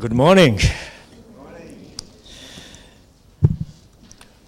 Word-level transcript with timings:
Good 0.00 0.14
morning. 0.14 0.58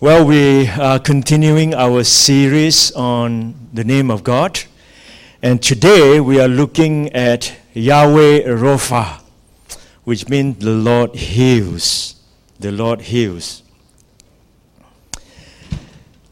Well, 0.01 0.25
we 0.25 0.67
are 0.69 0.99
continuing 0.99 1.75
our 1.75 2.05
series 2.05 2.91
on 2.93 3.69
the 3.71 3.85
name 3.85 4.11
of 4.11 4.25
God. 4.25 4.61
And 5.43 5.63
today 5.63 6.21
we 6.21 6.41
are 6.41 6.49
looking 6.49 7.13
at 7.13 7.55
Yahweh 7.75 8.45
Rapha, 8.45 9.21
which 10.05 10.27
means 10.31 10.57
the 10.65 10.71
Lord 10.71 11.17
heals. 11.17 12.15
The 12.59 12.73
Lord 12.73 13.03
heals. 13.03 13.63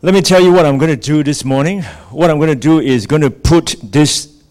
Let 0.00 0.14
me 0.14 0.22
tell 0.22 0.40
you 0.40 0.50
what 0.50 0.64
I'm 0.64 0.78
going 0.78 0.98
to 0.98 1.08
do 1.12 1.22
this 1.22 1.44
morning. 1.44 1.82
What 2.08 2.30
I'm 2.30 2.38
going 2.38 2.48
to 2.48 2.54
do 2.54 2.80
is 2.80 3.06
going 3.06 3.20
to 3.20 3.30
put 3.30 3.74
this 3.82 4.42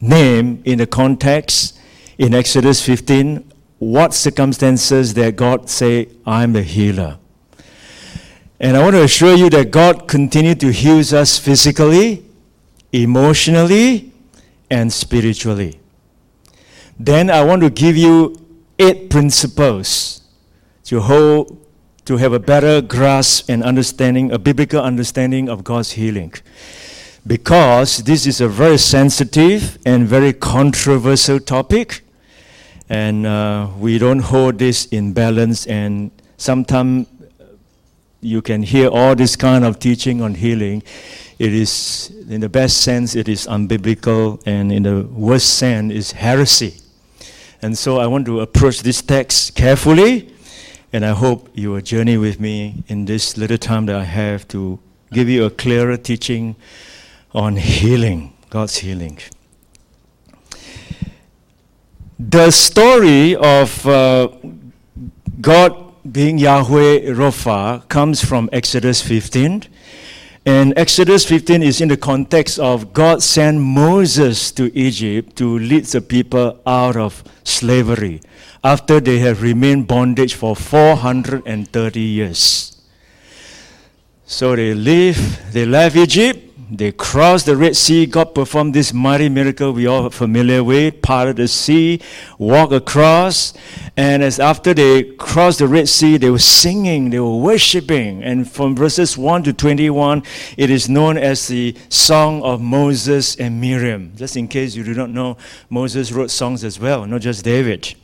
name 0.00 0.62
in 0.64 0.78
the 0.78 0.86
context 0.88 1.78
in 2.18 2.34
Exodus 2.34 2.84
15 2.84 3.47
what 3.78 4.12
circumstances 4.12 5.14
that 5.14 5.36
God 5.36 5.70
say, 5.70 6.08
I'm 6.26 6.52
the 6.52 6.62
healer. 6.62 7.18
And 8.60 8.76
I 8.76 8.82
want 8.82 8.94
to 8.96 9.02
assure 9.02 9.36
you 9.36 9.48
that 9.50 9.70
God 9.70 10.08
continues 10.08 10.56
to 10.56 10.72
heal 10.72 10.98
us 10.98 11.38
physically, 11.38 12.24
emotionally, 12.92 14.12
and 14.68 14.92
spiritually. 14.92 15.78
Then 16.98 17.30
I 17.30 17.44
want 17.44 17.62
to 17.62 17.70
give 17.70 17.96
you 17.96 18.34
eight 18.78 19.10
principles 19.10 20.22
to 20.84 21.00
hold 21.00 21.64
to 22.04 22.16
have 22.16 22.32
a 22.32 22.40
better 22.40 22.80
grasp 22.80 23.48
and 23.50 23.62
understanding, 23.62 24.32
a 24.32 24.38
biblical 24.38 24.80
understanding 24.80 25.48
of 25.48 25.62
God's 25.62 25.92
healing. 25.92 26.32
Because 27.26 27.98
this 27.98 28.26
is 28.26 28.40
a 28.40 28.48
very 28.48 28.78
sensitive 28.78 29.78
and 29.84 30.08
very 30.08 30.32
controversial 30.32 31.38
topic 31.38 32.02
and 32.88 33.26
uh, 33.26 33.68
we 33.78 33.98
don't 33.98 34.20
hold 34.20 34.58
this 34.58 34.86
in 34.86 35.12
balance 35.12 35.66
and 35.66 36.10
sometimes 36.36 37.06
you 38.20 38.42
can 38.42 38.62
hear 38.62 38.88
all 38.88 39.14
this 39.14 39.36
kind 39.36 39.64
of 39.64 39.78
teaching 39.78 40.20
on 40.22 40.34
healing. 40.34 40.82
It 41.38 41.52
is 41.52 42.12
in 42.28 42.40
the 42.40 42.48
best 42.48 42.78
sense 42.82 43.14
it 43.14 43.28
is 43.28 43.46
unbiblical 43.46 44.42
and 44.46 44.72
in 44.72 44.82
the 44.82 45.02
worst 45.02 45.58
sense 45.58 45.92
is 45.92 46.12
heresy. 46.12 46.74
And 47.62 47.76
so 47.76 47.98
i 47.98 48.06
want 48.06 48.26
to 48.26 48.40
approach 48.40 48.82
this 48.82 49.02
text 49.02 49.54
carefully 49.56 50.32
and 50.92 51.04
i 51.04 51.10
hope 51.10 51.50
you 51.54 51.72
will 51.72 51.80
journey 51.80 52.16
with 52.16 52.40
me 52.40 52.82
in 52.88 53.04
this 53.04 53.36
little 53.36 53.58
time 53.58 53.86
that 53.86 53.96
i 53.96 54.04
have 54.04 54.46
to 54.48 54.78
give 55.12 55.28
you 55.28 55.44
a 55.44 55.50
clearer 55.50 55.96
teaching 55.96 56.56
on 57.34 57.56
healing 57.56 58.32
god's 58.50 58.78
healing 58.78 59.18
the 62.18 62.50
story 62.50 63.36
of 63.36 63.86
uh, 63.86 64.28
God 65.40 65.94
being 66.10 66.38
Yahweh 66.38 67.12
Rapha 67.14 67.88
comes 67.88 68.24
from 68.24 68.48
Exodus 68.52 69.00
15. 69.02 69.64
And 70.44 70.72
Exodus 70.76 71.24
15 71.26 71.62
is 71.62 71.80
in 71.80 71.88
the 71.88 71.96
context 71.96 72.58
of 72.58 72.92
God 72.92 73.22
sent 73.22 73.60
Moses 73.60 74.50
to 74.52 74.76
Egypt 74.76 75.36
to 75.36 75.58
lead 75.58 75.84
the 75.84 76.00
people 76.00 76.60
out 76.66 76.96
of 76.96 77.22
slavery 77.44 78.20
after 78.64 78.98
they 78.98 79.18
have 79.18 79.42
remained 79.42 79.86
bondage 79.86 80.34
for 80.34 80.56
430 80.56 82.00
years. 82.00 82.80
So 84.24 84.56
they 84.56 84.74
leave, 84.74 85.52
they 85.52 85.66
left 85.66 85.96
Egypt, 85.96 86.47
they 86.70 86.92
crossed 86.92 87.46
the 87.46 87.56
Red 87.56 87.76
Sea. 87.76 88.04
God 88.04 88.34
performed 88.34 88.74
this 88.74 88.92
mighty 88.92 89.28
miracle 89.28 89.72
we 89.72 89.86
all 89.86 90.06
are 90.06 90.10
familiar 90.10 90.62
with. 90.62 91.00
part 91.00 91.28
of 91.28 91.36
the 91.36 91.48
sea, 91.48 92.00
walk 92.38 92.72
across, 92.72 93.54
and 93.96 94.22
as 94.22 94.38
after 94.38 94.74
they 94.74 95.04
crossed 95.04 95.60
the 95.60 95.66
Red 95.66 95.88
Sea, 95.88 96.18
they 96.18 96.30
were 96.30 96.38
singing, 96.38 97.10
they 97.10 97.20
were 97.20 97.38
worshiping. 97.38 98.22
And 98.22 98.50
from 98.50 98.76
verses 98.76 99.16
1 99.16 99.44
to 99.44 99.52
21, 99.52 100.22
it 100.56 100.68
is 100.68 100.88
known 100.88 101.16
as 101.16 101.48
the 101.48 101.74
Song 101.88 102.42
of 102.42 102.60
Moses 102.60 103.36
and 103.36 103.60
Miriam. 103.60 104.12
Just 104.16 104.36
in 104.36 104.48
case 104.48 104.74
you 104.74 104.84
do 104.84 104.94
not 104.94 105.10
know, 105.10 105.38
Moses 105.70 106.12
wrote 106.12 106.30
songs 106.30 106.64
as 106.64 106.78
well, 106.78 107.06
not 107.06 107.22
just 107.22 107.44
David, 107.44 107.94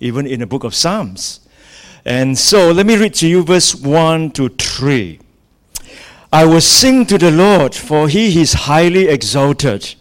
even 0.00 0.26
in 0.26 0.40
the 0.40 0.46
book 0.46 0.64
of 0.64 0.74
Psalms. 0.74 1.40
And 2.06 2.38
so 2.38 2.70
let 2.70 2.86
me 2.86 2.96
read 2.96 3.14
to 3.14 3.28
you 3.28 3.42
verse 3.42 3.74
1 3.74 4.30
to 4.32 4.48
3. 4.48 5.20
I 6.34 6.44
will 6.46 6.60
sing 6.60 7.06
to 7.06 7.16
the 7.16 7.30
Lord, 7.30 7.76
for 7.76 8.08
he 8.08 8.40
is 8.40 8.54
highly 8.66 9.06
exalted. 9.06 9.94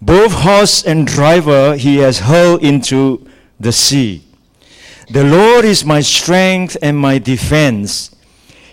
Both 0.00 0.32
horse 0.32 0.82
and 0.84 1.06
driver 1.06 1.76
he 1.76 1.98
has 1.98 2.18
hurled 2.18 2.64
into 2.64 3.24
the 3.60 3.70
sea. 3.70 4.24
The 5.08 5.22
Lord 5.22 5.64
is 5.64 5.84
my 5.84 6.00
strength 6.00 6.76
and 6.82 6.98
my 6.98 7.18
defense. 7.18 8.10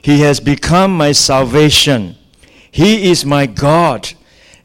He 0.01 0.21
has 0.21 0.39
become 0.39 0.97
my 0.97 1.11
salvation. 1.11 2.15
He 2.71 3.11
is 3.11 3.23
my 3.23 3.45
God, 3.45 4.09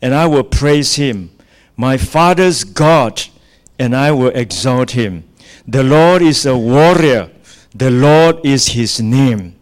and 0.01 0.15
I 0.15 0.25
will 0.25 0.45
praise 0.45 0.95
him. 0.95 1.31
My 1.77 1.99
father's 1.99 2.65
God, 2.65 3.23
and 3.79 3.95
I 3.95 4.13
will 4.13 4.33
exalt 4.35 4.93
him. 4.93 5.25
The 5.69 5.83
Lord 5.83 6.23
is 6.23 6.47
a 6.47 6.57
warrior. 6.57 7.31
The 7.75 7.91
Lord 7.91 8.41
is 8.47 8.69
his 8.69 8.99
name. 8.99 9.57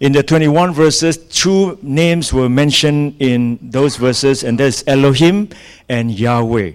In 0.00 0.12
the 0.12 0.22
21 0.22 0.72
verses, 0.74 1.16
two 1.16 1.78
names 1.82 2.32
were 2.32 2.48
mentioned 2.48 3.16
in 3.18 3.58
those 3.62 3.96
verses, 3.96 4.44
and 4.44 4.58
that's 4.58 4.84
Elohim 4.86 5.48
and 5.88 6.10
Yahweh. 6.10 6.72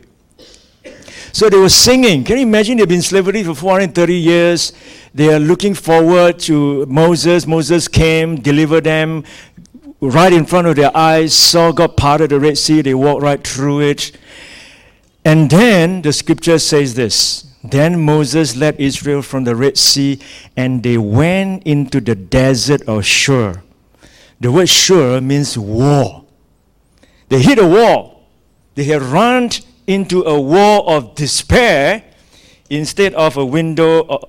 So 1.32 1.50
they 1.50 1.58
were 1.58 1.70
singing. 1.70 2.24
Can 2.24 2.38
you 2.38 2.44
imagine 2.44 2.78
they've 2.78 2.88
been 2.88 2.98
in 2.98 3.02
slavery 3.02 3.44
for 3.44 3.56
430 3.56 4.16
years? 4.16 4.74
They 5.14 5.34
are 5.34 5.40
looking 5.40 5.74
forward 5.74 6.40
to 6.40 6.86
Moses. 6.88 7.48
Moses 7.48 7.88
came, 7.88 8.36
delivered 8.38 8.84
them 8.84 9.24
right 10.02 10.34
in 10.34 10.46
front 10.46 10.68
of 10.68 10.76
their 10.76 10.96
eyes, 10.98 11.34
saw 11.34 11.72
God 11.72 11.96
parted 11.96 12.32
the 12.32 12.40
Red 12.40 12.58
Sea. 12.58 12.82
They 12.82 12.94
walked 12.94 13.22
right 13.22 13.42
through 13.46 13.82
it. 13.82 14.18
And 15.24 15.50
then 15.50 16.02
the 16.02 16.12
scripture 16.12 16.58
says 16.58 16.96
this 16.96 17.51
then 17.64 18.00
Moses 18.00 18.56
led 18.56 18.80
Israel 18.80 19.22
from 19.22 19.44
the 19.44 19.56
Red 19.56 19.78
Sea, 19.78 20.20
and 20.58 20.82
they 20.82 20.98
went 20.98 21.64
into 21.64 22.02
the 22.02 22.16
desert 22.16 22.82
of 22.88 23.06
Shur. 23.06 23.62
The 24.40 24.52
word 24.52 24.70
Shur 24.70 25.22
means 25.22 25.58
war. 25.58 26.26
They 27.30 27.42
hit 27.42 27.60
a 27.60 27.68
wall. 27.68 28.28
They 28.74 28.86
had 28.86 29.02
run 29.02 29.50
into 29.86 30.24
a 30.24 30.40
wall 30.40 30.90
of 30.90 31.16
despair 31.16 32.04
instead 32.70 33.14
of 33.14 33.38
a 33.38 33.46
window 33.46 34.04
uh, 34.04 34.20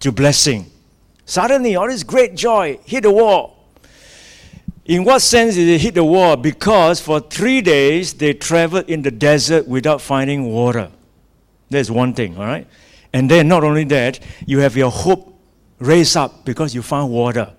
to 0.00 0.10
blessing. 0.10 0.70
Suddenly, 1.24 1.76
all 1.76 1.86
this 1.86 2.02
great 2.02 2.34
joy 2.34 2.80
hit 2.84 3.02
the 3.02 3.10
wall. 3.10 3.56
In 4.86 5.04
what 5.04 5.22
sense 5.22 5.54
did 5.54 5.68
they 5.68 5.78
hit 5.78 5.94
the 5.94 6.02
wall? 6.02 6.34
Because 6.36 7.00
for 7.00 7.20
three 7.20 7.60
days 7.60 8.14
they 8.14 8.34
traveled 8.34 8.88
in 8.90 9.02
the 9.02 9.10
desert 9.12 9.68
without 9.68 10.00
finding 10.00 10.50
water. 10.50 10.90
That's 11.68 11.88
one 11.88 12.14
thing, 12.14 12.36
all 12.36 12.44
right? 12.44 12.66
And 13.12 13.30
then 13.30 13.48
not 13.48 13.64
only 13.64 13.84
that, 13.84 14.20
you 14.46 14.60
have 14.60 14.76
your 14.76 14.90
hope 14.90 15.34
raised 15.78 16.16
up 16.16 16.44
because 16.44 16.74
you 16.74 16.82
found 16.82 17.12
water. 17.12 17.52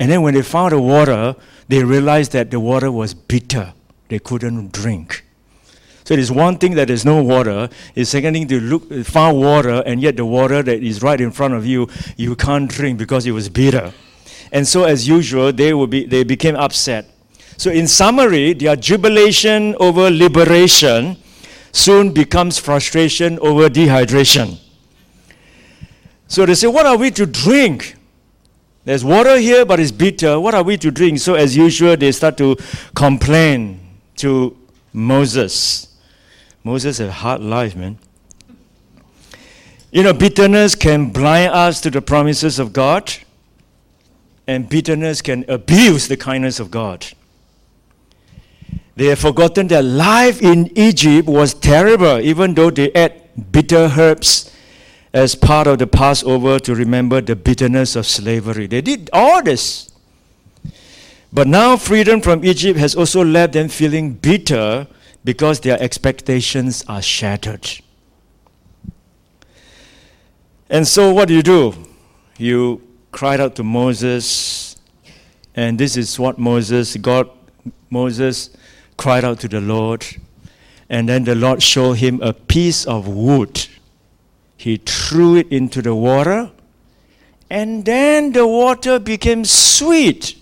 And 0.00 0.10
then 0.10 0.22
when 0.22 0.34
they 0.34 0.42
found 0.42 0.72
the 0.72 0.80
water, 0.80 1.34
they 1.68 1.82
realized 1.82 2.32
that 2.32 2.50
the 2.50 2.60
water 2.60 2.90
was 2.90 3.14
bitter. 3.14 3.72
They 4.08 4.18
couldn't 4.18 4.72
drink. 4.72 5.24
So 6.04 6.14
it 6.14 6.20
is 6.20 6.32
one 6.32 6.56
thing 6.56 6.74
that 6.76 6.88
there's 6.88 7.04
no 7.04 7.22
water. 7.22 7.68
It's 7.94 8.10
second 8.10 8.32
thing 8.32 8.48
to 8.48 8.60
look 8.60 9.04
find 9.04 9.36
water, 9.36 9.82
and 9.84 10.00
yet 10.00 10.16
the 10.16 10.24
water 10.24 10.62
that 10.62 10.82
is 10.82 11.02
right 11.02 11.20
in 11.20 11.30
front 11.30 11.52
of 11.52 11.66
you, 11.66 11.88
you 12.16 12.34
can't 12.34 12.70
drink 12.70 12.98
because 12.98 13.26
it 13.26 13.32
was 13.32 13.50
bitter. 13.50 13.92
And 14.50 14.66
so 14.66 14.84
as 14.84 15.06
usual, 15.06 15.52
they 15.52 15.74
will 15.74 15.86
be 15.86 16.06
they 16.06 16.24
became 16.24 16.56
upset. 16.56 17.04
So 17.58 17.70
in 17.70 17.86
summary, 17.86 18.54
their 18.54 18.76
jubilation 18.76 19.74
over 19.78 20.10
liberation 20.10 21.18
soon 21.72 22.12
becomes 22.12 22.58
frustration 22.58 23.38
over 23.40 23.68
dehydration. 23.68 24.58
So 26.28 26.44
they 26.46 26.54
say, 26.54 26.66
What 26.66 26.86
are 26.86 26.96
we 26.96 27.10
to 27.12 27.26
drink? 27.26 27.96
There's 28.84 29.04
water 29.04 29.36
here, 29.36 29.66
but 29.66 29.80
it's 29.80 29.90
bitter. 29.90 30.38
What 30.38 30.54
are 30.54 30.62
we 30.62 30.76
to 30.78 30.90
drink? 30.90 31.18
So, 31.18 31.34
as 31.34 31.56
usual, 31.56 31.96
they 31.96 32.12
start 32.12 32.38
to 32.38 32.56
complain 32.94 33.80
to 34.16 34.56
Moses. 34.92 35.94
Moses 36.64 36.98
had 36.98 37.08
a 37.08 37.12
hard 37.12 37.42
life, 37.42 37.76
man. 37.76 37.98
You 39.90 40.02
know, 40.02 40.12
bitterness 40.12 40.74
can 40.74 41.10
blind 41.10 41.52
us 41.52 41.80
to 41.82 41.90
the 41.90 42.00
promises 42.02 42.58
of 42.58 42.72
God, 42.72 43.12
and 44.46 44.68
bitterness 44.68 45.20
can 45.22 45.44
abuse 45.48 46.08
the 46.08 46.16
kindness 46.16 46.60
of 46.60 46.70
God. 46.70 47.06
They 48.96 49.06
have 49.06 49.18
forgotten 49.18 49.68
that 49.68 49.84
life 49.84 50.42
in 50.42 50.76
Egypt 50.76 51.28
was 51.28 51.54
terrible, 51.54 52.20
even 52.20 52.54
though 52.54 52.70
they 52.70 52.90
ate 52.92 53.52
bitter 53.52 53.90
herbs 53.96 54.50
as 55.18 55.34
part 55.34 55.66
of 55.66 55.80
the 55.80 55.86
Passover 55.86 56.60
to 56.60 56.76
remember 56.76 57.20
the 57.20 57.34
bitterness 57.34 57.96
of 57.96 58.06
slavery. 58.06 58.68
They 58.68 58.80
did 58.80 59.10
all 59.12 59.42
this. 59.42 59.90
But 61.32 61.48
now 61.48 61.76
freedom 61.76 62.20
from 62.20 62.44
Egypt 62.44 62.78
has 62.78 62.94
also 62.94 63.24
left 63.24 63.54
them 63.54 63.68
feeling 63.68 64.12
bitter 64.12 64.86
because 65.24 65.58
their 65.58 65.80
expectations 65.82 66.84
are 66.86 67.02
shattered. 67.02 67.68
And 70.70 70.86
so, 70.86 71.12
what 71.12 71.26
do 71.26 71.34
you 71.34 71.42
do? 71.42 71.74
You 72.38 72.80
cried 73.10 73.40
out 73.40 73.56
to 73.56 73.64
Moses, 73.64 74.76
and 75.56 75.80
this 75.80 75.96
is 75.96 76.16
what 76.16 76.38
Moses, 76.38 76.96
God, 76.96 77.28
Moses 77.90 78.50
cried 78.96 79.24
out 79.24 79.40
to 79.40 79.48
the 79.48 79.60
Lord, 79.60 80.06
and 80.88 81.08
then 81.08 81.24
the 81.24 81.34
Lord 81.34 81.60
showed 81.60 81.94
him 81.94 82.22
a 82.22 82.32
piece 82.32 82.84
of 82.84 83.08
wood. 83.08 83.66
He 84.58 84.76
threw 84.76 85.36
it 85.36 85.52
into 85.52 85.80
the 85.80 85.94
water, 85.94 86.50
and 87.48 87.84
then 87.84 88.32
the 88.32 88.44
water 88.44 88.98
became 88.98 89.44
sweet. 89.44 90.36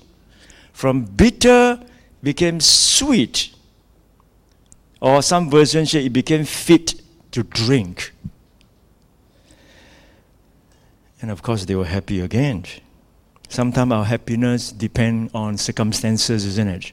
From 0.73 1.05
bitter 1.05 1.81
became 2.23 2.61
sweet. 2.61 3.55
Or 5.03 5.23
some 5.23 5.51
versions 5.51 5.91
say 5.91 6.07
it 6.07 6.15
became 6.15 6.47
fit 6.47 6.95
to 7.33 7.43
drink. 7.43 8.13
And 11.21 11.31
of 11.31 11.43
course, 11.43 11.67
they 11.67 11.75
were 11.75 11.85
happy 11.85 12.21
again. 12.21 12.65
Sometimes 13.51 13.93
our 13.93 14.05
happiness 14.07 14.73
depends 14.73 15.33
on 15.35 15.59
circumstances, 15.59 16.47
isn't 16.47 16.69
it? 16.69 16.93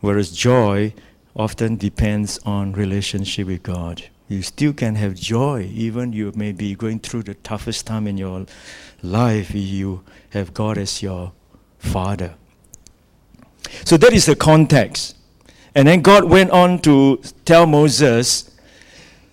Whereas 0.00 0.30
joy 0.32 0.92
often 1.34 1.76
depends 1.76 2.38
on 2.44 2.72
relationship 2.72 3.46
with 3.46 3.62
God. 3.62 4.04
You 4.30 4.42
still 4.42 4.72
can 4.72 4.94
have 4.94 5.16
joy, 5.16 5.68
even 5.74 6.12
you 6.12 6.30
may 6.36 6.52
be 6.52 6.76
going 6.76 7.00
through 7.00 7.24
the 7.24 7.34
toughest 7.34 7.84
time 7.84 8.06
in 8.06 8.16
your 8.16 8.46
life. 9.02 9.50
You 9.52 10.04
have 10.30 10.54
God 10.54 10.78
as 10.78 11.02
your 11.02 11.32
Father. 11.80 12.34
So 13.84 13.96
that 13.96 14.12
is 14.12 14.26
the 14.26 14.36
context. 14.36 15.16
And 15.74 15.88
then 15.88 16.00
God 16.00 16.22
went 16.22 16.52
on 16.52 16.78
to 16.82 17.20
tell 17.44 17.66
Moses 17.66 18.56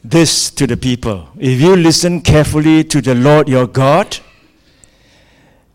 this 0.03 0.49
to 0.49 0.65
the 0.65 0.75
people 0.75 1.29
If 1.37 1.61
you 1.61 1.75
listen 1.75 2.21
carefully 2.21 2.83
to 2.85 2.99
the 2.99 3.13
Lord 3.13 3.47
your 3.47 3.67
God 3.67 4.17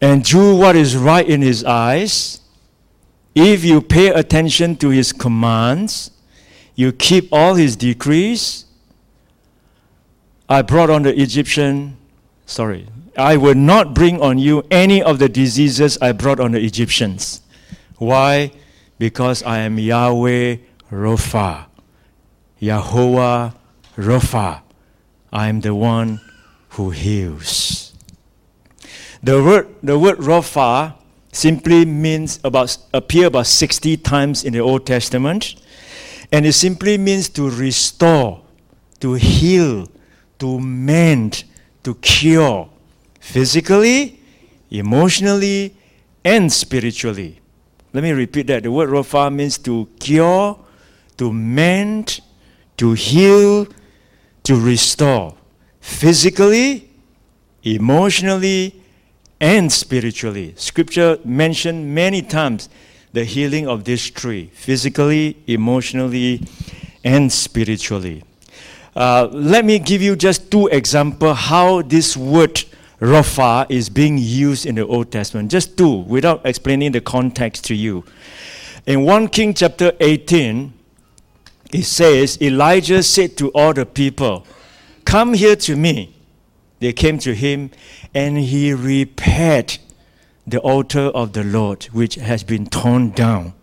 and 0.00 0.24
do 0.24 0.56
what 0.56 0.74
is 0.74 0.96
right 0.96 1.28
in 1.28 1.42
his 1.42 1.62
eyes, 1.62 2.40
if 3.36 3.62
you 3.62 3.82
pay 3.82 4.08
attention 4.08 4.74
to 4.78 4.88
his 4.88 5.12
commands, 5.12 6.10
you 6.74 6.90
keep 6.90 7.28
all 7.30 7.54
his 7.54 7.76
decrees, 7.76 8.64
I 10.48 10.62
brought 10.62 10.90
on 10.90 11.02
the 11.02 11.20
Egyptian, 11.20 11.96
sorry, 12.46 12.88
I 13.16 13.36
will 13.36 13.54
not 13.54 13.94
bring 13.94 14.20
on 14.20 14.38
you 14.38 14.64
any 14.70 15.02
of 15.02 15.18
the 15.18 15.28
diseases 15.28 15.98
I 16.00 16.12
brought 16.12 16.40
on 16.40 16.52
the 16.52 16.60
Egyptians. 16.60 17.42
Why? 17.98 18.52
Because 18.98 19.42
I 19.42 19.58
am 19.58 19.78
Yahweh 19.78 20.56
Rapha, 20.90 21.66
Yahweh 22.58 23.50
Rapha. 23.96 24.62
I 25.32 25.48
am 25.48 25.60
the 25.60 25.74
one 25.74 26.20
who 26.70 26.90
heals. 26.90 27.94
The 29.22 29.42
word, 29.42 29.74
the 29.82 29.98
word 29.98 30.18
Rapha 30.18 30.94
simply 31.32 31.84
means 31.84 32.40
about 32.44 32.76
appear 32.92 33.26
about 33.26 33.46
60 33.46 33.96
times 33.98 34.44
in 34.44 34.52
the 34.52 34.60
Old 34.60 34.86
Testament, 34.86 35.54
and 36.30 36.44
it 36.44 36.52
simply 36.52 36.98
means 36.98 37.28
to 37.30 37.48
restore, 37.48 38.42
to 39.00 39.14
heal, 39.14 39.88
to 40.42 40.58
mend, 40.58 41.44
to 41.84 41.94
cure, 41.94 42.68
physically, 43.20 44.18
emotionally, 44.72 45.72
and 46.24 46.52
spiritually. 46.52 47.38
Let 47.92 48.02
me 48.02 48.10
repeat 48.10 48.48
that. 48.48 48.64
The 48.64 48.72
word 48.72 48.88
Rapha 48.90 49.32
means 49.32 49.56
to 49.58 49.88
cure, 50.00 50.58
to 51.18 51.32
mend, 51.32 52.22
to 52.76 52.90
heal, 52.94 53.68
to 54.42 54.60
restore 54.60 55.36
physically, 55.80 56.90
emotionally, 57.62 58.82
and 59.40 59.72
spiritually. 59.72 60.54
Scripture 60.56 61.18
mentioned 61.24 61.94
many 61.94 62.20
times 62.20 62.68
the 63.12 63.22
healing 63.24 63.68
of 63.68 63.84
this 63.84 64.10
tree 64.10 64.50
physically, 64.54 65.36
emotionally, 65.46 66.40
and 67.04 67.32
spiritually. 67.32 68.24
Uh, 68.94 69.28
let 69.32 69.64
me 69.64 69.78
give 69.78 70.02
you 70.02 70.14
just 70.16 70.50
two 70.50 70.66
examples 70.68 71.38
how 71.38 71.82
this 71.82 72.16
word 72.16 72.62
Rapha 73.00 73.66
is 73.68 73.88
being 73.88 74.18
used 74.18 74.66
in 74.66 74.74
the 74.74 74.86
Old 74.86 75.10
Testament. 75.10 75.50
Just 75.50 75.76
two, 75.76 75.90
without 75.90 76.44
explaining 76.44 76.92
the 76.92 77.00
context 77.00 77.64
to 77.64 77.74
you. 77.74 78.04
In 78.86 79.02
1 79.02 79.28
King 79.28 79.54
chapter 79.54 79.92
18, 79.98 80.72
it 81.72 81.84
says, 81.84 82.40
Elijah 82.40 83.02
said 83.02 83.36
to 83.38 83.48
all 83.50 83.72
the 83.72 83.86
people, 83.86 84.46
Come 85.04 85.34
here 85.34 85.56
to 85.56 85.74
me. 85.74 86.14
They 86.80 86.92
came 86.92 87.18
to 87.18 87.34
him, 87.34 87.70
and 88.14 88.38
he 88.38 88.72
repaired 88.72 89.78
the 90.46 90.58
altar 90.60 91.06
of 91.14 91.32
the 91.32 91.44
Lord, 91.44 91.84
which 91.84 92.16
has 92.16 92.44
been 92.44 92.66
torn 92.66 93.10
down. 93.10 93.54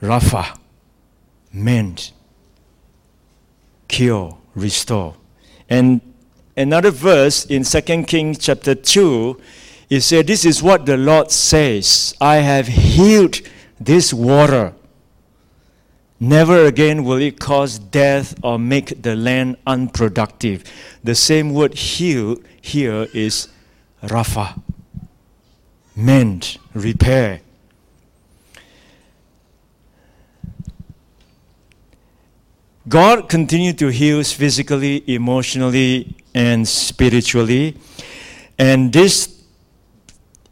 Rapha, 0.00 0.56
mend, 1.52 2.12
cure, 3.90 4.38
restore. 4.54 5.14
And 5.68 6.00
another 6.56 6.90
verse 6.90 7.44
in 7.44 7.64
2 7.64 8.04
Kings 8.04 8.38
chapter 8.38 8.74
2, 8.74 9.40
it 9.90 10.00
said, 10.00 10.26
This 10.26 10.44
is 10.44 10.62
what 10.62 10.86
the 10.86 10.96
Lord 10.96 11.30
says 11.30 12.14
I 12.20 12.36
have 12.36 12.68
healed 12.68 13.40
this 13.78 14.14
water 14.14 14.74
Never 16.22 16.66
again 16.66 17.04
will 17.04 17.16
it 17.16 17.40
cause 17.40 17.78
death 17.78 18.34
or 18.42 18.58
make 18.58 19.02
the 19.02 19.16
land 19.16 19.56
unproductive. 19.66 20.64
The 21.02 21.14
same 21.14 21.54
word 21.54 21.72
heal 21.72 22.36
here 22.60 23.08
is 23.14 23.48
Rapha. 24.02 24.60
Mend, 25.96 26.58
repair. 26.74 27.40
God 32.88 33.28
continued 33.28 33.78
to 33.78 33.88
heal 33.88 34.22
physically, 34.22 35.04
emotionally, 35.06 36.16
and 36.34 36.66
spiritually. 36.66 37.76
And 38.58 38.92
this 38.92 39.42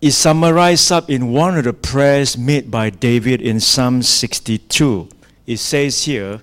is 0.01 0.17
summarized 0.17 0.93
up 0.93 1.11
in 1.11 1.33
one 1.33 1.59
of 1.59 1.65
the 1.65 1.73
prayers 1.73 2.39
made 2.39 2.71
by 2.71 2.91
David 2.91 3.43
in 3.43 3.61
Psalm 3.61 4.03
62 4.03 5.09
it 5.49 5.57
says 5.57 6.05
here, 6.05 6.43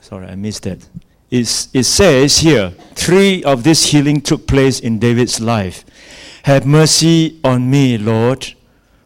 sorry, 0.00 0.26
I 0.26 0.34
missed 0.34 0.62
that. 0.62 0.78
It 1.30 1.44
says 1.44 2.38
here, 2.38 2.70
three 2.94 3.44
of 3.44 3.64
this 3.64 3.84
healing 3.84 4.22
took 4.22 4.46
place 4.46 4.80
in 4.80 4.98
David's 4.98 5.40
life. 5.40 5.84
Have 6.44 6.66
mercy 6.66 7.38
on 7.44 7.70
me, 7.70 7.98
Lord, 7.98 8.54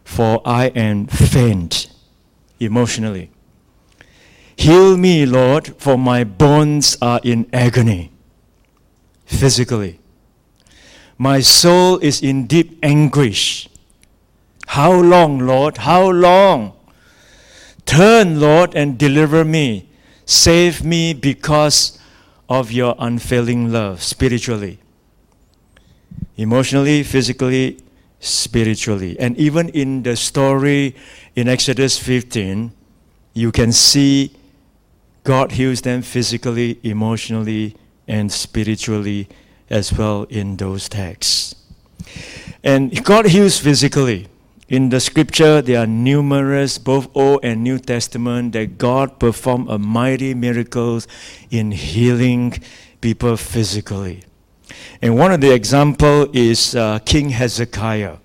for 0.05 0.41
I 0.45 0.67
am 0.67 1.07
faint 1.07 1.91
emotionally. 2.61 3.29
Heal 4.57 4.97
me, 4.97 5.25
Lord, 5.25 5.75
for 5.77 5.97
my 5.97 6.23
bones 6.23 6.97
are 7.01 7.21
in 7.23 7.47
agony 7.53 8.11
physically. 9.25 9.99
My 11.17 11.39
soul 11.41 11.99
is 11.99 12.21
in 12.21 12.47
deep 12.47 12.79
anguish. 12.83 13.69
How 14.67 14.91
long, 14.91 15.39
Lord? 15.39 15.77
How 15.77 16.09
long? 16.09 16.73
Turn, 17.85 18.39
Lord, 18.39 18.75
and 18.75 18.97
deliver 18.97 19.45
me. 19.45 19.89
Save 20.25 20.83
me 20.83 21.13
because 21.13 21.97
of 22.49 22.71
your 22.71 22.95
unfailing 22.99 23.71
love, 23.71 24.01
spiritually, 24.03 24.79
emotionally, 26.35 27.03
physically, 27.03 27.77
spiritually. 28.19 29.17
And 29.19 29.37
even 29.37 29.69
in 29.69 30.03
the 30.03 30.15
story 30.15 30.95
in 31.35 31.47
Exodus 31.47 31.97
15, 31.97 32.71
you 33.33 33.51
can 33.51 33.71
see 33.71 34.33
God 35.27 35.51
heals 35.51 35.81
them 35.81 36.03
physically, 36.03 36.79
emotionally, 36.83 37.75
and 38.07 38.31
spiritually 38.31 39.27
as 39.69 39.91
well 39.91 40.23
in 40.29 40.55
those 40.55 40.87
texts. 40.87 41.53
And 42.63 43.03
God 43.03 43.25
heals 43.25 43.59
physically. 43.59 44.29
In 44.69 44.87
the 44.87 45.01
scripture, 45.01 45.61
there 45.61 45.79
are 45.79 45.85
numerous, 45.85 46.77
both 46.77 47.09
Old 47.13 47.43
and 47.43 47.61
New 47.61 47.77
Testament, 47.77 48.53
that 48.53 48.77
God 48.77 49.19
performed 49.19 49.69
a 49.69 49.77
mighty 49.77 50.33
miracles 50.33 51.09
in 51.51 51.71
healing 51.71 52.63
people 53.01 53.35
physically. 53.35 54.23
And 55.01 55.17
one 55.17 55.33
of 55.33 55.41
the 55.41 55.53
example 55.53 56.29
is 56.31 56.73
uh, 56.73 56.99
King 56.99 57.31
Hezekiah. 57.31 58.15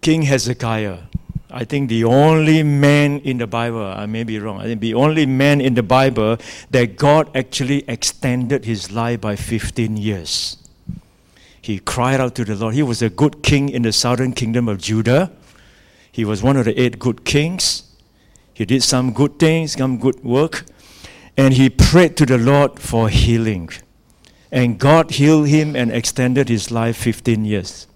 King 0.00 0.22
Hezekiah, 0.22 1.00
I 1.52 1.64
think 1.64 1.88
the 1.88 2.04
only 2.04 2.62
man 2.62 3.20
in 3.20 3.38
the 3.38 3.46
Bible, 3.46 3.84
I 3.84 4.06
may 4.06 4.24
be 4.24 4.38
wrong, 4.38 4.60
I 4.60 4.64
think 4.64 4.80
the 4.80 4.94
only 4.94 5.26
man 5.26 5.60
in 5.60 5.74
the 5.74 5.82
Bible 5.82 6.38
that 6.70 6.96
God 6.96 7.30
actually 7.36 7.84
extended 7.88 8.64
his 8.64 8.90
life 8.90 9.20
by 9.20 9.36
15 9.36 9.96
years 9.96 10.56
he 11.62 11.78
cried 11.78 12.20
out 12.20 12.34
to 12.34 12.44
the 12.44 12.56
Lord. 12.56 12.74
He 12.74 12.82
was 12.82 13.00
a 13.02 13.08
good 13.08 13.42
king 13.42 13.68
in 13.68 13.82
the 13.82 13.92
southern 13.92 14.32
kingdom 14.32 14.68
of 14.68 14.78
Judah. 14.78 15.30
He 16.10 16.24
was 16.24 16.42
one 16.42 16.56
of 16.56 16.64
the 16.64 16.78
eight 16.78 16.98
good 16.98 17.24
kings. 17.24 17.84
He 18.52 18.64
did 18.64 18.82
some 18.82 19.12
good 19.12 19.38
things, 19.38 19.74
some 19.74 19.98
good 19.98 20.22
work, 20.24 20.64
and 21.36 21.54
he 21.54 21.70
prayed 21.70 22.16
to 22.16 22.26
the 22.26 22.36
Lord 22.36 22.80
for 22.80 23.08
healing. 23.08 23.70
And 24.50 24.78
God 24.78 25.12
healed 25.12 25.48
him 25.48 25.76
and 25.76 25.92
extended 25.92 26.48
his 26.48 26.70
life 26.70 26.96
15 26.96 27.44
years. 27.44 27.86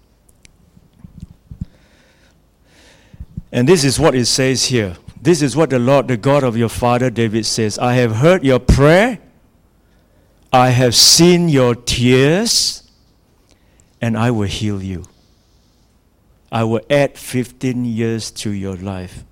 And 3.51 3.67
this 3.67 3.83
is 3.83 3.99
what 3.99 4.15
it 4.15 4.25
says 4.25 4.65
here. 4.65 4.97
This 5.21 5.41
is 5.41 5.55
what 5.55 5.69
the 5.69 5.79
Lord, 5.79 6.07
the 6.07 6.17
God 6.17 6.43
of 6.43 6.57
your 6.57 6.69
father 6.69 7.09
David 7.09 7.45
says 7.45 7.79
I 7.79 7.93
have 7.95 8.17
heard 8.17 8.43
your 8.43 8.59
prayer, 8.59 9.19
I 10.51 10.69
have 10.69 10.95
seen 10.95 11.49
your 11.49 11.75
tears, 11.75 12.89
and 14.01 14.17
I 14.17 14.31
will 14.31 14.47
heal 14.47 14.81
you. 14.81 15.05
I 16.51 16.63
will 16.63 16.81
add 16.89 17.17
15 17.17 17.83
years 17.83 18.31
to 18.31 18.51
your 18.51 18.75
life. 18.75 19.23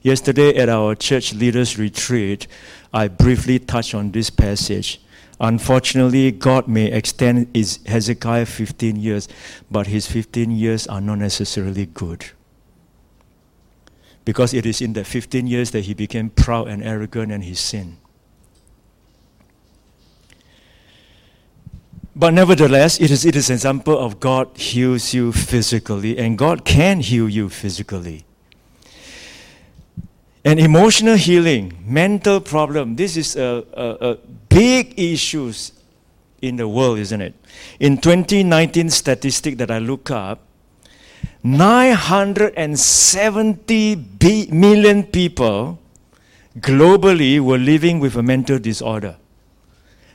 Yesterday 0.00 0.56
at 0.56 0.68
our 0.68 0.94
church 0.94 1.34
leaders 1.34 1.78
retreat, 1.78 2.46
I 2.92 3.08
briefly 3.08 3.58
touched 3.58 3.94
on 3.94 4.10
this 4.10 4.30
passage. 4.30 5.00
Unfortunately, 5.40 6.30
God 6.30 6.68
may 6.68 6.90
extend 6.90 7.54
Hezekiah 7.86 8.46
15 8.46 8.96
years, 8.96 9.28
but 9.70 9.86
his 9.88 10.06
15 10.06 10.50
years 10.50 10.86
are 10.86 11.00
not 11.00 11.18
necessarily 11.18 11.86
good 11.86 12.26
because 14.24 14.54
it 14.54 14.66
is 14.66 14.80
in 14.80 14.92
the 14.92 15.04
15 15.04 15.46
years 15.46 15.70
that 15.72 15.80
he 15.82 15.94
became 15.94 16.30
proud 16.30 16.68
and 16.68 16.82
arrogant 16.82 17.32
and 17.32 17.44
he 17.44 17.54
sinned. 17.54 17.96
But 22.14 22.34
nevertheless, 22.34 23.00
it 23.00 23.10
is, 23.10 23.24
it 23.24 23.34
is 23.34 23.48
an 23.48 23.54
example 23.54 23.98
of 23.98 24.20
God 24.20 24.56
heals 24.56 25.14
you 25.14 25.32
physically, 25.32 26.18
and 26.18 26.36
God 26.36 26.64
can 26.64 27.00
heal 27.00 27.28
you 27.28 27.48
physically. 27.48 28.26
And 30.44 30.60
emotional 30.60 31.16
healing, 31.16 31.82
mental 31.86 32.40
problem, 32.40 32.96
this 32.96 33.16
is 33.16 33.36
a, 33.36 33.64
a, 33.72 34.10
a 34.10 34.14
big 34.48 34.98
issues 34.98 35.72
in 36.42 36.56
the 36.56 36.68
world, 36.68 36.98
isn't 36.98 37.20
it? 37.20 37.34
In 37.80 37.96
2019 37.96 38.90
statistic 38.90 39.56
that 39.58 39.70
I 39.70 39.78
look 39.78 40.10
up, 40.10 40.40
970 41.44 43.94
b- 43.96 44.48
million 44.52 45.02
people 45.02 45.80
globally 46.58 47.40
were 47.40 47.58
living 47.58 47.98
with 47.98 48.14
a 48.16 48.22
mental 48.22 48.60
disorder. 48.60 49.16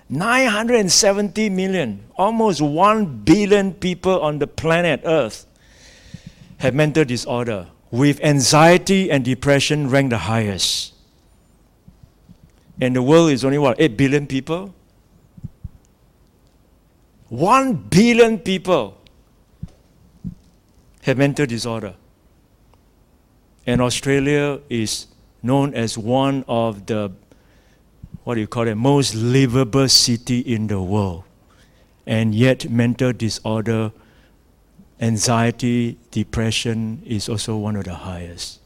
970 0.09 1.49
million, 1.49 2.05
almost 2.15 2.61
1 2.61 3.23
billion 3.25 3.73
people 3.73 4.21
on 4.21 4.39
the 4.39 4.47
planet 4.47 5.01
Earth 5.03 5.45
have 6.59 6.73
mental 6.73 7.03
disorder, 7.03 7.67
with 7.91 8.23
anxiety 8.23 9.11
and 9.11 9.25
depression 9.25 9.89
ranked 9.89 10.11
the 10.11 10.19
highest. 10.19 10.93
And 12.79 12.95
the 12.95 13.03
world 13.03 13.31
is 13.31 13.43
only 13.43 13.57
what, 13.57 13.81
8 13.81 13.97
billion 13.97 14.27
people? 14.27 14.73
1 17.27 17.73
billion 17.89 18.39
people 18.39 18.96
have 21.07 21.17
mental 21.17 21.45
disorder. 21.45 21.95
And 23.65 23.81
Australia 23.81 24.59
is 24.69 25.07
known 25.41 25.73
as 25.73 25.97
one 25.97 26.43
of 26.47 26.85
the, 26.85 27.11
what 28.23 28.35
do 28.35 28.41
you 28.41 28.47
call 28.47 28.67
it, 28.67 28.75
most 28.75 29.15
livable 29.15 29.89
city 29.89 30.39
in 30.39 30.67
the 30.67 30.81
world. 30.81 31.23
And 32.05 32.33
yet 32.33 32.69
mental 32.69 33.11
disorder, 33.11 33.91
anxiety, 35.01 35.97
depression 36.11 37.01
is 37.05 37.27
also 37.27 37.57
one 37.57 37.75
of 37.75 37.85
the 37.85 37.95
highest. 37.95 38.59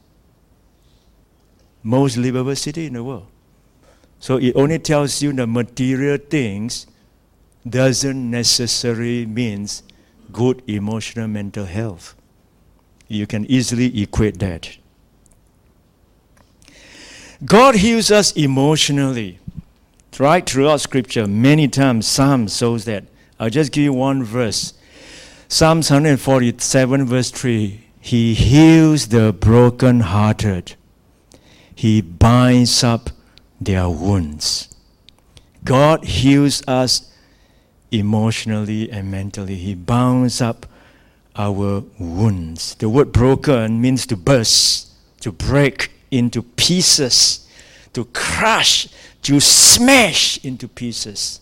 Most 1.83 2.17
livable 2.17 2.55
city 2.55 2.86
in 2.86 2.93
the 2.93 3.03
world. 3.03 3.27
So 4.19 4.38
it 4.38 4.55
only 4.55 4.77
tells 4.77 5.21
you 5.24 5.33
the 5.33 5.48
material 5.48 6.17
things 6.17 6.86
doesn't 7.67 8.29
necessarily 8.29 9.25
means 9.25 9.81
good 10.31 10.62
emotional 10.67 11.27
mental 11.27 11.65
health. 11.65 12.15
You 13.11 13.27
can 13.27 13.45
easily 13.45 14.01
equate 14.01 14.39
that. 14.39 14.77
God 17.43 17.75
heals 17.75 18.11
us 18.11 18.31
emotionally. 18.33 19.39
Right 20.19 20.47
throughout 20.47 20.81
Scripture, 20.81 21.25
many 21.25 21.67
times, 21.67 22.07
Psalms 22.07 22.55
shows 22.55 22.85
that. 22.85 23.05
I'll 23.39 23.49
just 23.49 23.71
give 23.71 23.83
you 23.83 23.93
one 23.93 24.23
verse. 24.23 24.73
Psalms 25.47 25.89
147, 25.89 27.07
verse 27.07 27.31
3. 27.31 27.83
He 27.99 28.35
heals 28.35 29.07
the 29.07 29.33
brokenhearted. 29.33 30.75
He 31.73 32.01
binds 32.01 32.83
up 32.83 33.09
their 33.59 33.89
wounds. 33.89 34.69
God 35.63 36.05
heals 36.05 36.61
us 36.67 37.11
emotionally 37.91 38.91
and 38.91 39.09
mentally. 39.09 39.55
He 39.55 39.73
binds 39.75 40.41
up 40.41 40.65
our 41.35 41.83
wounds. 42.00 42.75
The 42.75 42.89
word 42.89 43.11
broken 43.11 43.81
means 43.81 44.05
to 44.07 44.17
burst, 44.17 44.91
to 45.21 45.31
break 45.31 45.91
into 46.09 46.41
pieces, 46.41 47.47
to 47.93 48.05
crush, 48.05 48.88
to 49.23 49.39
smash 49.39 50.43
into 50.43 50.67
pieces. 50.67 51.39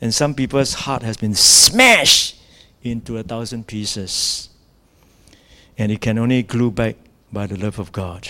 And 0.00 0.14
some 0.14 0.34
people's 0.34 0.74
heart 0.74 1.02
has 1.02 1.16
been 1.16 1.34
smashed 1.34 2.36
into 2.82 3.16
a 3.18 3.22
thousand 3.22 3.66
pieces. 3.66 4.48
And 5.76 5.90
it 5.90 6.00
can 6.00 6.18
only 6.18 6.42
glue 6.42 6.70
back 6.70 6.96
by 7.32 7.46
the 7.46 7.56
love 7.56 7.78
of 7.78 7.92
God. 7.92 8.28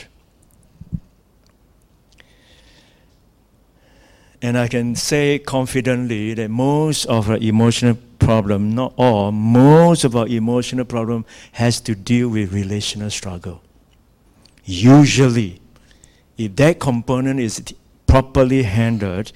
And 4.41 4.57
I 4.57 4.69
can 4.69 4.95
say 4.95 5.39
confidently 5.41 6.35
that 6.35 6.49
most 6.49 7.05
of 7.07 7.29
our 7.29 7.39
emotional 7.39 7.99
problem, 8.19 8.75
not 8.75 8.93
all, 8.97 9.33
most 9.33 10.05
of 10.05 10.17
our 10.17 10.27
emotional 10.27 10.85
problem 10.85 11.25
has 11.53 11.81
to 11.81 11.95
deal 11.95 12.29
with 12.29 12.53
relational 12.53 13.11
struggle. 13.11 13.63
Usually, 14.65 15.61
if 16.37 16.57
that 16.57 16.79
component 16.79 17.41
is 17.41 17.63
properly 18.07 18.63
handled, 18.65 19.33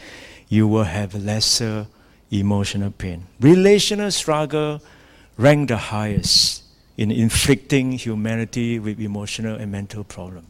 you 0.48 0.68
will 0.68 0.84
have 0.84 1.14
lesser 1.14 1.86
emotional 2.30 2.90
pain. 2.90 3.26
Relational 3.40 4.10
struggle 4.10 4.80
rank 5.36 5.68
the 5.68 5.76
highest 5.76 6.62
in 6.96 7.10
inflicting 7.10 7.92
humanity 7.92 8.78
with 8.78 9.00
emotional 9.00 9.56
and 9.56 9.72
mental 9.72 10.04
problem. 10.04 10.46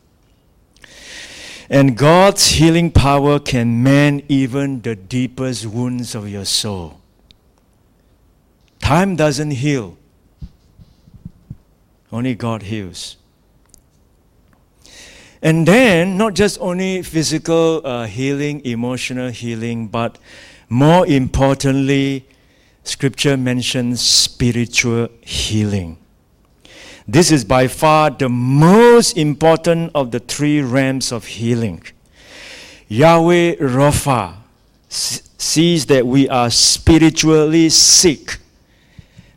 And 1.71 1.97
God's 1.97 2.47
healing 2.49 2.91
power 2.91 3.39
can 3.39 3.83
mend 3.83 4.25
even 4.29 4.83
the 4.83 4.95
deepest 4.97 5.67
wounds 5.67 6.15
of 6.15 6.29
your 6.29 6.45
soul. 6.45 7.02
Time 8.93 9.17
doesn't 9.17 9.53
heal, 9.53 9.97
only 12.13 12.35
God 12.35 12.61
heals. 12.61 13.17
And 15.41 15.67
then, 15.67 16.19
not 16.19 16.35
just 16.35 16.61
only 16.61 17.01
physical 17.01 17.81
uh, 17.87 18.05
healing, 18.05 18.63
emotional 18.67 19.31
healing, 19.31 19.89
but 19.89 20.19
more 20.69 21.07
importantly, 21.07 22.27
Scripture 22.85 23.39
mentions 23.39 24.03
spiritual 24.03 25.09
healing. 25.23 25.97
This 27.09 27.33
is 27.33 27.47
by 27.47 27.69
far 27.69 28.11
the 28.11 28.29
most 28.29 29.17
important 29.17 29.93
of 29.95 30.11
the 30.11 30.21
three 30.21 30.61
realms 30.61 31.13
of 31.13 31.25
healing. 31.25 31.83
Yahweh 32.89 33.57
Rapha 33.57 34.35
sees 34.91 35.87
that 35.87 36.07
we 36.07 36.29
are 36.29 36.51
spiritually 36.51 37.71
sick 37.71 38.42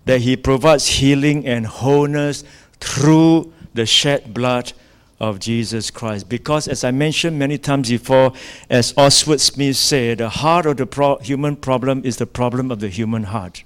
that 0.06 0.22
He 0.22 0.36
provides 0.38 0.88
healing 0.88 1.46
and 1.46 1.66
wholeness 1.68 2.44
through 2.80 3.52
the 3.74 3.86
shed 3.86 4.34
blood 4.34 4.74
of 5.20 5.40
Jesus 5.40 5.92
Christ. 5.92 6.30
Because, 6.30 6.68
as 6.68 6.84
I 6.84 6.92
mentioned 6.92 7.40
many 7.40 7.58
times 7.58 7.90
before, 7.90 8.34
as 8.70 8.94
Oswald 8.98 9.42
Smith 9.42 9.78
said, 9.78 10.20
the 10.20 10.30
heart 10.30 10.66
of 10.66 10.78
the 10.78 10.86
pro- 10.86 11.18
human 11.18 11.56
problem 11.56 12.02
is 12.04 12.18
the 12.18 12.26
problem 12.26 12.72
of 12.72 12.80
the 12.80 12.90
human 12.90 13.24
heart. 13.24 13.64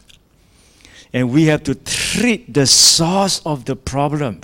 And 1.11 1.31
we 1.31 1.45
have 1.45 1.63
to 1.63 1.75
treat 1.75 2.53
the 2.53 2.67
source 2.67 3.41
of 3.45 3.65
the 3.65 3.75
problem, 3.75 4.41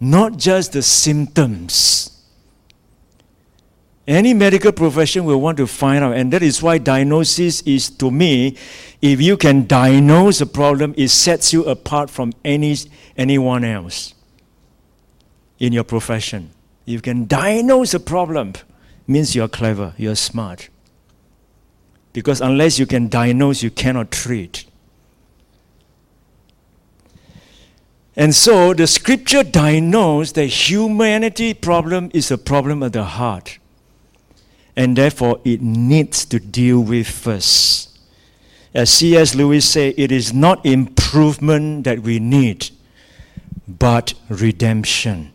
not 0.00 0.36
just 0.36 0.72
the 0.72 0.82
symptoms. 0.82 2.07
Any 4.08 4.32
medical 4.32 4.72
profession 4.72 5.26
will 5.26 5.38
want 5.38 5.58
to 5.58 5.66
find 5.66 6.02
out, 6.02 6.16
and 6.16 6.32
that 6.32 6.42
is 6.42 6.62
why 6.62 6.78
diagnosis 6.78 7.60
is, 7.60 7.90
to 7.90 8.10
me, 8.10 8.56
if 9.02 9.20
you 9.20 9.36
can 9.36 9.66
diagnose 9.66 10.40
a 10.40 10.46
problem, 10.46 10.94
it 10.96 11.08
sets 11.08 11.52
you 11.52 11.66
apart 11.66 12.08
from 12.08 12.32
any, 12.42 12.74
anyone 13.18 13.64
else 13.64 14.14
in 15.58 15.74
your 15.74 15.84
profession. 15.84 16.52
You 16.86 17.02
can 17.02 17.26
diagnose 17.26 17.92
a 17.92 18.00
problem, 18.00 18.54
means 19.06 19.36
you're 19.36 19.46
clever, 19.46 19.92
you're 19.98 20.16
smart. 20.16 20.70
Because 22.14 22.40
unless 22.40 22.78
you 22.78 22.86
can 22.86 23.08
diagnose, 23.08 23.62
you 23.62 23.70
cannot 23.70 24.10
treat. 24.10 24.64
And 28.16 28.34
so 28.34 28.72
the 28.72 28.86
scripture 28.86 29.42
diagnoses 29.42 30.32
that 30.32 30.46
humanity 30.46 31.52
problem 31.52 32.10
is 32.14 32.30
a 32.30 32.38
problem 32.38 32.82
of 32.82 32.92
the 32.92 33.04
heart. 33.04 33.57
And 34.78 34.94
therefore 34.96 35.40
it 35.44 35.60
needs 35.60 36.24
to 36.26 36.38
deal 36.38 36.80
with 36.80 37.08
first 37.08 37.98
As 38.72 38.90
C.S. 38.90 39.34
Lewis 39.34 39.68
said, 39.68 39.94
it 39.96 40.12
is 40.12 40.32
not 40.32 40.64
improvement 40.64 41.82
that 41.82 41.98
we 41.98 42.20
need, 42.20 42.70
but 43.66 44.14
redemption. 44.28 45.32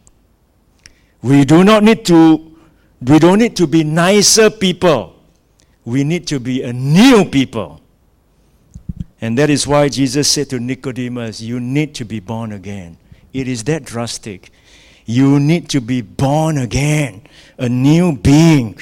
We 1.22 1.44
do 1.44 1.66
not 1.66 1.84
need 1.84 2.06
to, 2.06 2.56
we 3.02 3.20
don't 3.20 3.40
need 3.40 3.58
to 3.58 3.68
be 3.68 3.84
nicer 3.84 4.50
people. 4.50 5.14
We 5.84 6.06
need 6.06 6.26
to 6.28 6.40
be 6.40 6.64
a 6.64 6.72
new 6.72 7.26
people. 7.26 7.82
And 9.20 9.38
that 9.38 9.50
is 9.50 9.68
why 9.68 9.90
Jesus 9.90 10.30
said 10.30 10.52
to 10.52 10.60
Nicodemus, 10.60 11.42
You 11.42 11.60
need 11.60 11.94
to 11.96 12.06
be 12.06 12.22
born 12.22 12.54
again. 12.54 12.98
It 13.34 13.50
is 13.50 13.66
that 13.66 13.84
drastic. 13.84 14.52
You 15.06 15.38
need 15.38 15.68
to 15.70 15.82
be 15.82 16.02
born 16.02 16.58
again, 16.58 17.28
a 17.58 17.68
new 17.68 18.16
being. 18.16 18.80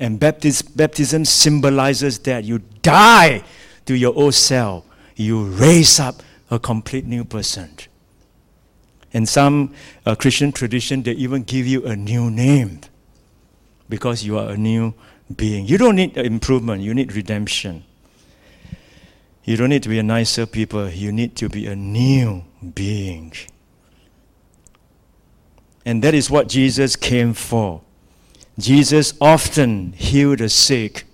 And 0.00 0.18
baptism 0.18 1.26
symbolizes 1.26 2.18
that 2.20 2.44
you 2.44 2.60
die 2.80 3.44
to 3.84 3.94
your 3.94 4.14
old 4.16 4.34
self, 4.34 4.84
you 5.14 5.44
raise 5.44 6.00
up 6.00 6.22
a 6.50 6.58
complete 6.58 7.04
new 7.04 7.22
person. 7.22 7.70
In 9.12 9.26
some 9.26 9.74
uh, 10.06 10.14
Christian 10.14 10.52
tradition, 10.52 11.02
they 11.02 11.12
even 11.12 11.42
give 11.42 11.66
you 11.66 11.84
a 11.84 11.94
new 11.94 12.30
name 12.30 12.80
because 13.90 14.24
you 14.24 14.38
are 14.38 14.50
a 14.50 14.56
new 14.56 14.94
being. 15.36 15.66
You 15.66 15.76
don't 15.76 15.96
need 15.96 16.16
improvement, 16.16 16.82
you 16.82 16.94
need 16.94 17.14
redemption. 17.14 17.84
You 19.44 19.56
don't 19.56 19.68
need 19.68 19.82
to 19.82 19.88
be 19.90 19.98
a 19.98 20.02
nicer 20.02 20.46
people, 20.46 20.88
you 20.88 21.12
need 21.12 21.36
to 21.36 21.48
be 21.50 21.66
a 21.66 21.76
new 21.76 22.44
being. 22.74 23.32
And 25.84 26.02
that 26.04 26.14
is 26.14 26.30
what 26.30 26.48
Jesus 26.48 26.96
came 26.96 27.34
for. 27.34 27.82
Jesus 28.60 29.14
often 29.20 29.92
healed 29.92 30.38
the 30.38 30.48
sick, 30.48 31.04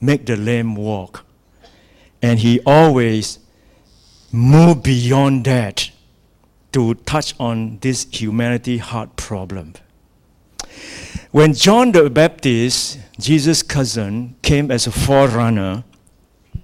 make 0.00 0.26
the 0.26 0.36
lame 0.36 0.74
walk. 0.74 1.24
And 2.22 2.38
he 2.38 2.60
always 2.66 3.38
moved 4.32 4.82
beyond 4.82 5.44
that 5.44 5.90
to 6.72 6.94
touch 6.94 7.34
on 7.40 7.78
this 7.80 8.06
humanity 8.10 8.78
heart 8.78 9.16
problem. 9.16 9.74
When 11.30 11.52
John 11.54 11.92
the 11.92 12.08
Baptist, 12.08 12.98
Jesus' 13.18 13.62
cousin, 13.62 14.36
came 14.42 14.70
as 14.70 14.86
a 14.86 14.92
forerunner 14.92 15.84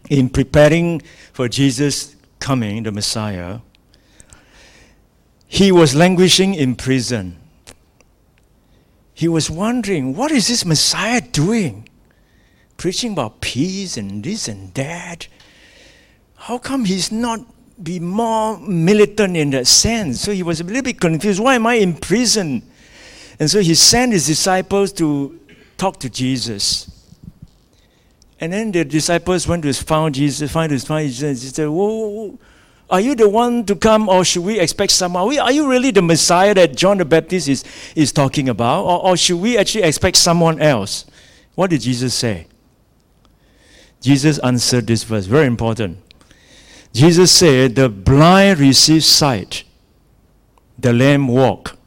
in 0.09 0.29
preparing 0.29 1.03
for 1.33 1.49
Jesus' 1.49 2.17
coming, 2.39 2.83
the 2.83 2.93
Messiah, 2.93 3.61
he 5.47 5.71
was 5.71 5.95
languishing 5.95 6.55
in 6.55 6.75
prison 6.77 7.41
he 9.14 9.28
was 9.28 9.50
wondering, 9.50 10.14
what 10.16 10.31
is 10.31 10.49
this 10.49 10.64
Messiah 10.64 11.21
doing? 11.21 11.88
Preaching 12.76 13.12
about 13.12 13.40
peace 13.40 13.97
and 13.97 14.25
this 14.25 14.49
and 14.49 14.73
that. 14.75 15.28
How 16.37 16.59
come 16.59 16.85
he's 16.85 17.12
not 17.12 17.40
be 17.83 18.00
more 18.00 18.59
militant 18.59 19.37
in 19.37 19.50
that 19.50 19.66
sense? 19.66 20.21
So 20.21 20.33
he 20.33 20.42
was 20.42 20.61
a 20.61 20.64
little 20.64 20.83
bit 20.83 21.00
confused. 21.00 21.40
Why 21.40 21.54
am 21.54 21.66
I 21.66 21.75
in 21.75 21.95
prison? 21.95 22.62
And 23.38 23.50
so 23.50 23.61
he 23.61 23.75
sent 23.75 24.12
his 24.12 24.26
disciples 24.26 24.92
to 24.95 25.38
talk 25.76 26.00
to 26.00 26.11
Jesus. 26.11 26.88
And 28.40 28.52
then 28.52 28.73
the 28.73 28.85
disciples 28.85 29.47
went 29.47 29.62
to 29.62 29.73
find 29.73 30.14
Jesus, 30.14 30.50
find 30.50 30.73
his 30.73 30.85
find 30.85 31.09
Jesus. 31.09 31.42
He 31.42 31.49
said, 31.49 31.69
whoa, 31.69 32.09
whoa, 32.09 32.38
are 32.92 33.00
you 33.00 33.14
the 33.14 33.26
one 33.26 33.64
to 33.64 33.75
come, 33.75 34.06
or 34.06 34.22
should 34.22 34.44
we 34.44 34.61
expect 34.61 34.92
someone? 34.92 35.38
Are 35.38 35.50
you 35.50 35.66
really 35.66 35.90
the 35.90 36.02
Messiah 36.02 36.52
that 36.52 36.76
John 36.76 36.99
the 36.99 37.06
Baptist 37.06 37.49
is, 37.49 37.64
is 37.96 38.12
talking 38.12 38.50
about? 38.50 38.84
Or, 38.84 39.02
or 39.02 39.16
should 39.16 39.40
we 39.40 39.56
actually 39.56 39.84
expect 39.84 40.18
someone 40.18 40.61
else? 40.61 41.06
What 41.54 41.70
did 41.70 41.80
Jesus 41.80 42.12
say? 42.12 42.49
Jesus 44.02 44.38
answered 44.40 44.87
this 44.87 45.04
verse, 45.04 45.25
very 45.25 45.46
important. 45.46 45.99
Jesus 46.92 47.32
said, 47.32 47.76
The 47.76 47.88
blind 47.88 48.61
receive 48.61 49.04
sight, 49.04 49.64
the 50.78 50.92
lame 50.92 51.28
walk. 51.28 51.78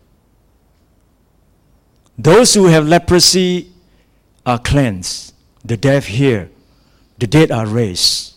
Those 2.17 2.55
who 2.55 2.65
have 2.65 2.87
leprosy 2.87 3.71
are 4.43 4.57
cleansed, 4.57 5.35
the 5.63 5.77
deaf 5.77 6.05
hear, 6.05 6.49
the 7.19 7.27
dead 7.27 7.51
are 7.51 7.67
raised. 7.67 8.34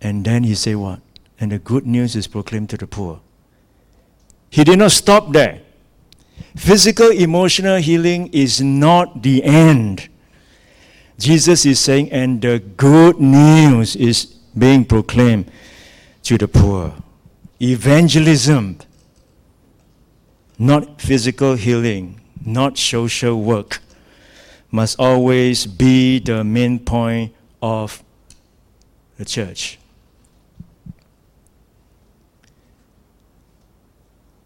And 0.00 0.24
then 0.24 0.44
he 0.44 0.54
said 0.54 0.76
what? 0.76 1.00
And 1.38 1.52
the 1.52 1.58
good 1.58 1.86
news 1.86 2.16
is 2.16 2.26
proclaimed 2.26 2.70
to 2.70 2.76
the 2.76 2.86
poor. 2.86 3.20
He 4.50 4.64
did 4.64 4.78
not 4.78 4.92
stop 4.92 5.32
there. 5.32 5.60
Physical, 6.56 7.10
emotional 7.10 7.76
healing 7.78 8.28
is 8.32 8.60
not 8.60 9.22
the 9.22 9.44
end. 9.44 10.08
Jesus 11.18 11.66
is 11.66 11.78
saying, 11.78 12.10
and 12.10 12.40
the 12.40 12.58
good 12.58 13.20
news 13.20 13.94
is 13.94 14.24
being 14.56 14.84
proclaimed 14.84 15.50
to 16.22 16.38
the 16.38 16.48
poor. 16.48 16.94
Evangelism, 17.60 18.78
not 20.58 21.00
physical 21.00 21.54
healing, 21.54 22.20
not 22.44 22.78
social 22.78 23.40
work, 23.40 23.80
must 24.70 24.98
always 24.98 25.66
be 25.66 26.18
the 26.20 26.42
main 26.42 26.78
point 26.78 27.34
of 27.60 28.02
the 29.18 29.24
church. 29.24 29.79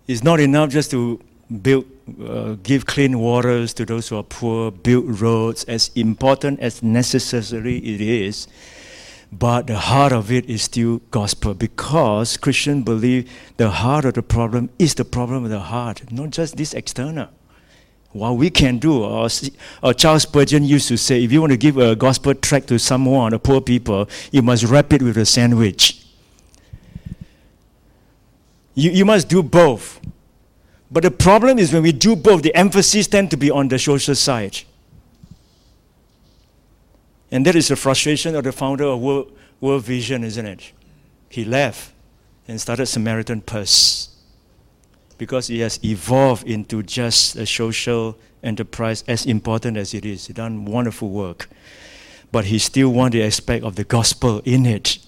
It's 0.06 0.22
not 0.22 0.38
enough 0.38 0.70
just 0.70 0.90
to 0.90 1.18
build, 1.62 1.86
uh, 2.22 2.56
give 2.62 2.84
clean 2.84 3.18
waters 3.18 3.72
to 3.74 3.86
those 3.86 4.08
who 4.08 4.16
are 4.18 4.22
poor, 4.22 4.70
build 4.70 5.20
roads, 5.20 5.64
as 5.64 5.90
important 5.94 6.60
as 6.60 6.82
necessary 6.82 7.78
it 7.78 8.00
is. 8.02 8.46
But 9.32 9.66
the 9.66 9.78
heart 9.78 10.12
of 10.12 10.30
it 10.30 10.44
is 10.48 10.62
still 10.62 10.98
gospel 11.10 11.54
because 11.54 12.36
Christians 12.36 12.84
believe 12.84 13.30
the 13.56 13.70
heart 13.70 14.04
of 14.04 14.14
the 14.14 14.22
problem 14.22 14.68
is 14.78 14.94
the 14.94 15.04
problem 15.06 15.44
of 15.44 15.50
the 15.50 15.58
heart, 15.58 16.12
not 16.12 16.30
just 16.30 16.56
this 16.56 16.74
external. 16.74 17.28
What 18.12 18.32
we 18.32 18.50
can 18.50 18.78
do, 18.78 19.02
or, 19.02 19.28
or 19.82 19.94
Charles 19.94 20.22
Spurgeon 20.22 20.64
used 20.64 20.86
to 20.88 20.96
say, 20.96 21.24
if 21.24 21.32
you 21.32 21.40
want 21.40 21.50
to 21.50 21.56
give 21.56 21.78
a 21.78 21.96
gospel 21.96 22.34
tract 22.34 22.68
to 22.68 22.78
someone, 22.78 23.32
a 23.32 23.38
poor 23.38 23.60
people, 23.60 24.08
you 24.30 24.42
must 24.42 24.64
wrap 24.64 24.92
it 24.92 25.02
with 25.02 25.16
a 25.16 25.26
sandwich. 25.26 26.03
You, 28.74 28.90
you 28.90 29.04
must 29.04 29.28
do 29.28 29.42
both. 29.42 30.00
But 30.90 31.02
the 31.02 31.10
problem 31.10 31.58
is 31.58 31.72
when 31.72 31.82
we 31.82 31.92
do 31.92 32.14
both, 32.14 32.42
the 32.42 32.54
emphasis 32.54 33.06
tends 33.06 33.30
to 33.30 33.36
be 33.36 33.50
on 33.50 33.68
the 33.68 33.78
social 33.78 34.14
side. 34.14 34.58
And 37.30 37.44
that 37.46 37.56
is 37.56 37.68
the 37.68 37.76
frustration 37.76 38.36
of 38.36 38.44
the 38.44 38.52
founder 38.52 38.84
of 38.84 39.00
World, 39.00 39.36
World 39.60 39.82
Vision, 39.84 40.22
isn't 40.22 40.46
it? 40.46 40.72
He 41.28 41.44
left 41.44 41.92
and 42.46 42.60
started 42.60 42.86
Samaritan 42.86 43.40
Purse 43.40 44.10
because 45.18 45.50
it 45.50 45.58
has 45.58 45.82
evolved 45.84 46.46
into 46.46 46.82
just 46.82 47.36
a 47.36 47.46
social 47.46 48.16
enterprise 48.42 49.02
as 49.08 49.26
important 49.26 49.76
as 49.76 49.94
it 49.94 50.04
is. 50.04 50.26
He 50.26 50.32
done 50.32 50.64
wonderful 50.64 51.08
work. 51.08 51.48
But 52.30 52.46
he 52.46 52.58
still 52.58 52.90
want 52.90 53.12
the 53.12 53.22
aspect 53.24 53.64
of 53.64 53.76
the 53.76 53.84
gospel 53.84 54.42
in 54.44 54.66
it. 54.66 54.98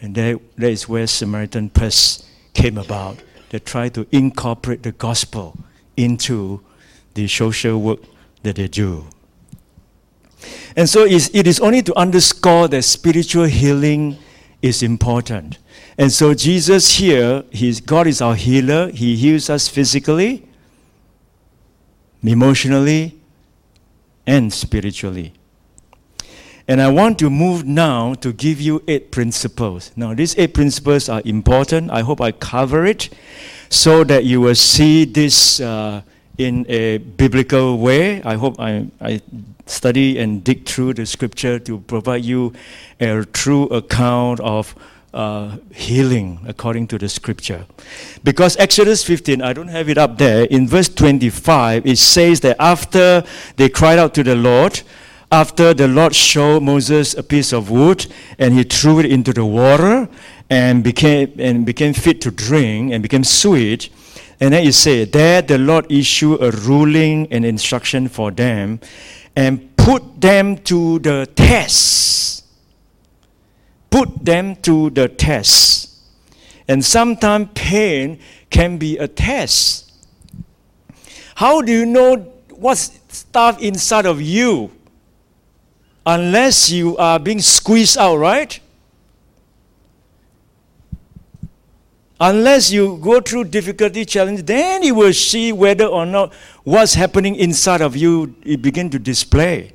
And 0.00 0.14
that, 0.14 0.40
that 0.56 0.70
is 0.70 0.88
where 0.88 1.06
Samaritan 1.06 1.70
Purse 1.70 2.28
came 2.56 2.78
about 2.78 3.22
that 3.50 3.66
try 3.66 3.88
to 3.90 4.06
incorporate 4.10 4.82
the 4.82 4.92
gospel 4.92 5.56
into 5.96 6.60
the 7.14 7.28
social 7.28 7.80
work 7.80 8.00
that 8.42 8.56
they 8.56 8.68
do. 8.68 9.06
And 10.74 10.88
so 10.88 11.04
it 11.04 11.46
is 11.46 11.60
only 11.60 11.82
to 11.82 11.96
underscore 11.96 12.68
that 12.68 12.82
spiritual 12.82 13.44
healing 13.44 14.18
is 14.62 14.82
important. 14.82 15.58
And 15.98 16.12
so 16.12 16.34
Jesus 16.34 16.96
here, 16.96 17.44
he's, 17.50 17.80
God 17.80 18.06
is 18.06 18.20
our 18.20 18.34
healer. 18.34 18.90
He 18.90 19.16
heals 19.16 19.48
us 19.48 19.68
physically, 19.68 20.46
emotionally, 22.22 23.18
and 24.26 24.52
spiritually. 24.52 25.32
And 26.68 26.82
I 26.82 26.88
want 26.88 27.18
to 27.20 27.30
move 27.30 27.64
now 27.64 28.14
to 28.14 28.32
give 28.32 28.60
you 28.60 28.82
eight 28.88 29.12
principles. 29.12 29.92
Now, 29.94 30.14
these 30.14 30.36
eight 30.36 30.52
principles 30.52 31.08
are 31.08 31.22
important. 31.24 31.92
I 31.92 32.00
hope 32.00 32.20
I 32.20 32.32
cover 32.32 32.84
it 32.84 33.08
so 33.70 34.02
that 34.04 34.24
you 34.24 34.40
will 34.40 34.56
see 34.56 35.04
this 35.04 35.60
uh, 35.60 36.02
in 36.38 36.66
a 36.68 36.98
biblical 36.98 37.78
way. 37.78 38.20
I 38.22 38.34
hope 38.34 38.58
I, 38.58 38.86
I 39.00 39.20
study 39.66 40.18
and 40.18 40.42
dig 40.42 40.66
through 40.66 40.94
the 40.94 41.06
scripture 41.06 41.58
to 41.60 41.78
provide 41.80 42.24
you 42.24 42.52
a 43.00 43.24
true 43.32 43.64
account 43.64 44.40
of 44.40 44.74
uh, 45.14 45.56
healing 45.72 46.40
according 46.46 46.86
to 46.88 46.98
the 46.98 47.08
scripture. 47.08 47.64
Because 48.22 48.56
Exodus 48.58 49.02
15, 49.04 49.40
I 49.40 49.52
don't 49.52 49.68
have 49.68 49.88
it 49.88 49.98
up 49.98 50.18
there, 50.18 50.44
in 50.44 50.68
verse 50.68 50.88
25, 50.88 51.86
it 51.86 51.98
says 51.98 52.40
that 52.40 52.56
after 52.58 53.24
they 53.56 53.68
cried 53.68 53.98
out 53.98 54.14
to 54.14 54.22
the 54.22 54.34
Lord, 54.34 54.82
after 55.30 55.74
the 55.74 55.88
Lord 55.88 56.14
showed 56.14 56.62
Moses 56.62 57.14
a 57.14 57.22
piece 57.22 57.52
of 57.52 57.70
wood 57.70 58.06
and 58.38 58.54
he 58.54 58.62
threw 58.62 59.00
it 59.00 59.06
into 59.06 59.32
the 59.32 59.44
water 59.44 60.08
and 60.48 60.84
became, 60.84 61.32
and 61.38 61.66
became 61.66 61.92
fit 61.92 62.20
to 62.22 62.30
drink 62.30 62.92
and 62.92 63.02
became 63.02 63.24
sweet. 63.24 63.90
And 64.40 64.54
then 64.54 64.64
he 64.64 64.72
said, 64.72 65.12
There 65.12 65.42
the 65.42 65.58
Lord 65.58 65.90
issued 65.90 66.42
a 66.42 66.50
ruling 66.50 67.32
and 67.32 67.44
instruction 67.44 68.08
for 68.08 68.30
them 68.30 68.80
and 69.34 69.76
put 69.76 70.20
them 70.20 70.58
to 70.58 70.98
the 71.00 71.28
test. 71.34 72.44
Put 73.90 74.24
them 74.24 74.56
to 74.56 74.90
the 74.90 75.08
test. 75.08 75.90
And 76.68 76.84
sometimes 76.84 77.48
pain 77.54 78.20
can 78.50 78.78
be 78.78 78.98
a 78.98 79.08
test. 79.08 79.92
How 81.34 81.62
do 81.62 81.72
you 81.72 81.86
know 81.86 82.16
what's 82.50 82.98
stuff 83.08 83.60
inside 83.60 84.06
of 84.06 84.20
you? 84.20 84.75
Unless 86.06 86.70
you 86.70 86.96
are 86.98 87.18
being 87.18 87.40
squeezed 87.40 87.98
out, 87.98 88.16
right? 88.16 88.60
Unless 92.20 92.70
you 92.70 92.98
go 93.02 93.20
through 93.20 93.44
difficulty, 93.44 94.04
challenge, 94.04 94.44
then 94.44 94.82
you 94.82 94.94
will 94.94 95.12
see 95.12 95.52
whether 95.52 95.84
or 95.84 96.06
not 96.06 96.32
what's 96.64 96.94
happening 96.94 97.34
inside 97.34 97.82
of 97.82 97.96
you 97.96 98.34
it 98.44 98.62
begin 98.62 98.88
to 98.90 98.98
display. 98.98 99.72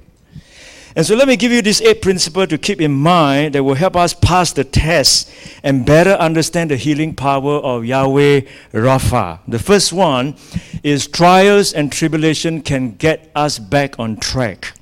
And 0.96 1.06
so 1.06 1.16
let 1.16 1.28
me 1.28 1.38
give 1.38 1.52
you 1.52 1.62
this 1.62 1.82
eight 1.82 2.02
principle 2.02 2.48
to 2.48 2.58
keep 2.58 2.82
in 2.82 2.92
mind 2.92 3.56
that 3.56 3.64
will 3.64 3.76
help 3.76 3.96
us 3.96 4.14
pass 4.14 4.52
the 4.52 4.64
test 4.64 5.32
and 5.64 5.86
better 5.86 6.12
understand 6.12 6.72
the 6.72 6.78
healing 6.78 7.14
power 7.16 7.56
of 7.58 7.86
Yahweh 7.86 8.42
Rapha. 8.74 9.40
The 9.48 9.60
first 9.60 9.94
one 9.94 10.36
is 10.84 11.08
trials 11.08 11.74
and 11.74 11.92
tribulation 11.92 12.62
can 12.62 12.94
get 12.94 13.32
us 13.36 13.60
back 13.60 14.00
on 14.00 14.18
track. 14.18 14.74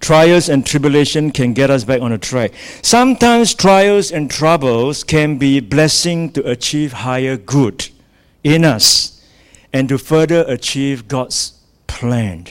Trials 0.00 0.48
and 0.48 0.66
tribulation 0.66 1.30
can 1.30 1.52
get 1.52 1.70
us 1.70 1.84
back 1.84 2.00
on 2.00 2.10
a 2.10 2.18
track. 2.18 2.52
Sometimes 2.82 3.54
trials 3.54 4.10
and 4.10 4.30
troubles 4.30 5.04
can 5.04 5.36
be 5.36 5.60
blessing 5.60 6.32
to 6.32 6.50
achieve 6.50 6.92
higher 6.92 7.36
good 7.36 7.88
in 8.42 8.64
us 8.64 9.24
and 9.72 9.88
to 9.88 9.98
further 9.98 10.44
achieve 10.48 11.06
God's 11.06 11.52
plan. 11.86 12.46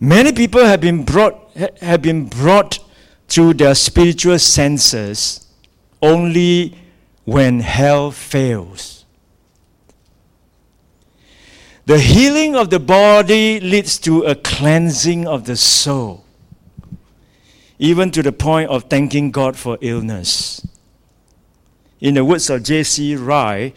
Many 0.00 0.32
people 0.32 0.64
have 0.64 0.80
been 0.80 1.04
brought, 1.04 1.50
have 1.80 2.02
been 2.02 2.26
brought 2.26 2.78
to 3.28 3.52
their 3.52 3.74
spiritual 3.74 4.38
senses 4.38 5.46
only 6.00 6.78
when 7.24 7.60
hell 7.60 8.10
fails. 8.10 8.97
The 11.88 11.98
healing 11.98 12.54
of 12.54 12.68
the 12.68 12.78
body 12.78 13.60
leads 13.60 13.98
to 14.00 14.24
a 14.24 14.34
cleansing 14.34 15.26
of 15.26 15.46
the 15.46 15.56
soul, 15.56 16.22
even 17.78 18.10
to 18.10 18.22
the 18.22 18.30
point 18.30 18.68
of 18.68 18.90
thanking 18.90 19.30
God 19.30 19.56
for 19.56 19.78
illness. 19.80 20.60
In 21.98 22.12
the 22.12 22.26
words 22.26 22.50
of 22.50 22.62
J.C. 22.64 23.16
Ryle, 23.16 23.70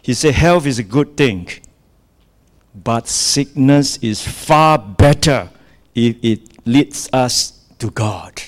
he 0.00 0.14
said, 0.14 0.32
Health 0.32 0.64
is 0.64 0.78
a 0.78 0.82
good 0.82 1.14
thing, 1.14 1.46
but 2.74 3.06
sickness 3.06 3.98
is 3.98 4.26
far 4.26 4.78
better 4.78 5.50
if 5.94 6.16
it 6.22 6.66
leads 6.66 7.10
us 7.12 7.66
to 7.80 7.90
God. 7.90 8.40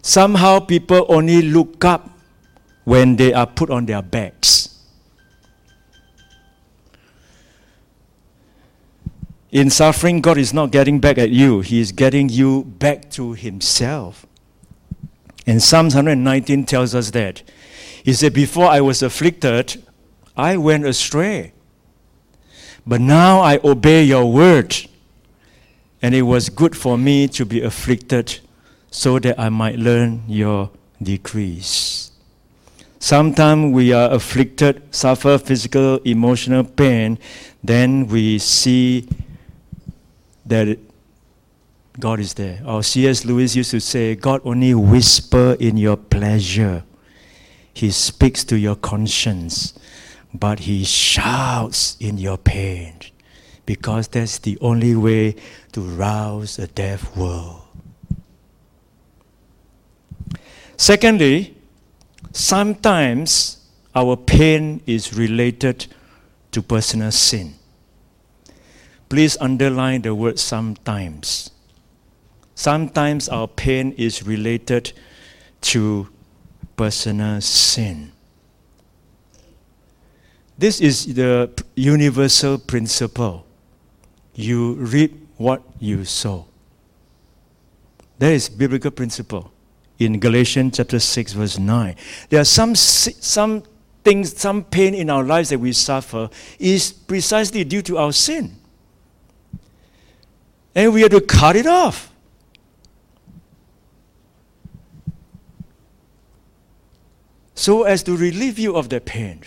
Somehow 0.00 0.60
people 0.60 1.04
only 1.10 1.42
look 1.42 1.84
up 1.84 2.08
when 2.84 3.16
they 3.16 3.34
are 3.34 3.46
put 3.46 3.68
on 3.68 3.84
their 3.84 4.00
backs. 4.00 4.73
In 9.54 9.70
suffering, 9.70 10.20
God 10.20 10.36
is 10.36 10.52
not 10.52 10.72
getting 10.72 10.98
back 10.98 11.16
at 11.16 11.30
you, 11.30 11.60
He 11.60 11.78
is 11.78 11.92
getting 11.92 12.28
you 12.28 12.64
back 12.64 13.08
to 13.12 13.34
Himself. 13.34 14.26
And 15.46 15.62
Psalms 15.62 15.94
119 15.94 16.64
tells 16.64 16.92
us 16.92 17.12
that. 17.12 17.44
He 18.02 18.14
said, 18.14 18.34
Before 18.34 18.66
I 18.66 18.80
was 18.80 19.00
afflicted, 19.00 19.80
I 20.36 20.56
went 20.56 20.84
astray. 20.84 21.52
But 22.84 23.00
now 23.00 23.42
I 23.42 23.60
obey 23.62 24.02
your 24.02 24.30
word. 24.32 24.74
And 26.02 26.16
it 26.16 26.22
was 26.22 26.48
good 26.48 26.76
for 26.76 26.98
me 26.98 27.28
to 27.28 27.46
be 27.46 27.62
afflicted 27.62 28.40
so 28.90 29.20
that 29.20 29.38
I 29.38 29.50
might 29.50 29.76
learn 29.78 30.24
your 30.26 30.70
decrees. 31.00 32.10
Sometimes 32.98 33.72
we 33.72 33.92
are 33.92 34.10
afflicted, 34.10 34.82
suffer 34.92 35.38
physical, 35.38 35.98
emotional 35.98 36.64
pain, 36.64 37.20
then 37.62 38.08
we 38.08 38.38
see 38.40 39.06
that 40.46 40.78
God 41.98 42.20
is 42.20 42.34
there. 42.34 42.60
Our 42.66 42.82
C.S. 42.82 43.24
Lewis 43.24 43.54
used 43.54 43.70
to 43.70 43.80
say, 43.80 44.14
God 44.14 44.40
only 44.44 44.74
whisper 44.74 45.56
in 45.60 45.76
your 45.76 45.96
pleasure. 45.96 46.84
He 47.72 47.90
speaks 47.90 48.44
to 48.44 48.56
your 48.56 48.76
conscience 48.76 49.78
but 50.34 50.58
he 50.58 50.84
shouts 50.84 51.96
in 52.00 52.18
your 52.18 52.36
pain 52.36 52.94
because 53.64 54.08
that's 54.08 54.38
the 54.38 54.58
only 54.60 54.96
way 54.96 55.36
to 55.72 55.80
rouse 55.80 56.58
a 56.58 56.66
deaf 56.66 57.16
world. 57.16 57.62
Secondly, 60.76 61.56
sometimes 62.32 63.58
our 63.94 64.16
pain 64.16 64.82
is 64.86 65.14
related 65.14 65.86
to 66.50 66.60
personal 66.60 67.12
sin. 67.12 67.54
Please 69.14 69.36
underline 69.40 70.02
the 70.02 70.12
word 70.12 70.40
sometimes. 70.40 71.52
Sometimes 72.56 73.28
our 73.28 73.46
pain 73.46 73.92
is 73.92 74.26
related 74.26 74.92
to 75.60 76.08
personal 76.74 77.40
sin. 77.40 78.10
This 80.58 80.80
is 80.80 81.14
the 81.14 81.48
universal 81.76 82.58
principle. 82.58 83.46
You 84.34 84.72
reap 84.72 85.14
what 85.36 85.62
you 85.78 86.04
sow. 86.04 86.46
That 88.18 88.32
is 88.32 88.48
biblical 88.48 88.90
principle 88.90 89.52
in 89.96 90.18
Galatians 90.18 90.78
chapter 90.78 90.98
6 90.98 91.34
verse 91.34 91.56
9. 91.56 91.94
There 92.30 92.40
are 92.40 92.44
some 92.44 92.74
some 92.74 93.62
things, 94.02 94.36
some 94.36 94.64
pain 94.64 94.92
in 94.92 95.08
our 95.08 95.22
lives 95.22 95.50
that 95.50 95.60
we 95.60 95.72
suffer 95.72 96.28
is 96.58 96.90
precisely 96.92 97.62
due 97.62 97.82
to 97.82 97.98
our 97.98 98.12
sin. 98.12 98.56
And 100.74 100.92
we 100.92 101.02
have 101.02 101.10
to 101.10 101.20
cut 101.20 101.56
it 101.56 101.66
off. 101.66 102.12
So 107.54 107.84
as 107.84 108.02
to 108.02 108.16
relieve 108.16 108.58
you 108.58 108.76
of 108.76 108.88
the 108.88 109.00
pain. 109.00 109.42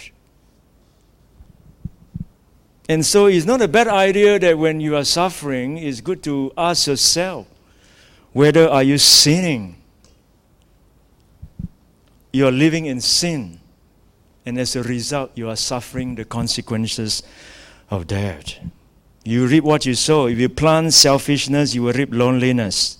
And 2.89 3.05
so 3.05 3.25
it's 3.25 3.45
not 3.45 3.61
a 3.61 3.67
bad 3.67 3.87
idea 3.87 4.39
that 4.39 4.57
when 4.57 4.79
you 4.79 4.95
are 4.95 5.03
suffering, 5.03 5.77
it's 5.77 5.99
good 5.99 6.23
to 6.23 6.53
ask 6.57 6.87
yourself 6.87 7.47
whether 8.31 8.69
are 8.69 8.83
you 8.83 8.97
sinning? 8.97 9.75
You 12.31 12.47
are 12.47 12.51
living 12.51 12.85
in 12.85 13.01
sin. 13.01 13.59
And 14.45 14.57
as 14.57 14.75
a 14.75 14.83
result, 14.83 15.31
you 15.35 15.49
are 15.49 15.57
suffering 15.57 16.15
the 16.15 16.23
consequences 16.23 17.23
of 17.89 18.07
that. 18.07 18.59
You 19.27 19.45
reap 19.45 19.65
what 19.65 19.85
you 19.85 19.93
sow. 19.93 20.27
If 20.27 20.39
you 20.39 20.47
plant 20.47 20.93
selfishness, 20.93 21.75
you 21.75 21.83
will 21.83 21.91
reap 21.91 22.13
loneliness. 22.13 22.97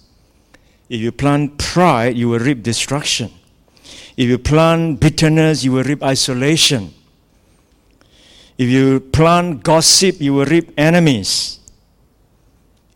If 0.89 0.99
you 0.99 1.13
plant 1.13 1.57
pride, 1.57 2.17
you 2.17 2.27
will 2.27 2.39
reap 2.39 2.63
destruction. 2.63 3.31
If 4.17 4.27
you 4.27 4.37
plant 4.37 4.99
bitterness, 4.99 5.63
you 5.63 5.71
will 5.71 5.85
reap 5.85 6.03
isolation. 6.03 6.93
If 8.57 8.67
you 8.67 8.99
plant 8.99 9.63
gossip, 9.63 10.19
you 10.19 10.33
will 10.33 10.43
reap 10.43 10.73
enemies. 10.77 11.61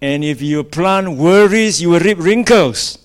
And 0.01 0.25
if 0.25 0.41
you 0.41 0.65
plant 0.65 1.17
worries, 1.17 1.81
you 1.81 1.91
will 1.91 2.01
reap 2.01 2.17
wrinkles. 2.17 2.97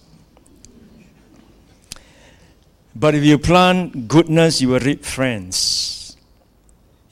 But 2.97 3.15
if 3.15 3.23
you 3.23 3.39
plant 3.39 4.09
goodness, 4.09 4.61
you 4.61 4.71
will 4.71 4.81
reap 4.81 5.05
friends. 5.05 6.17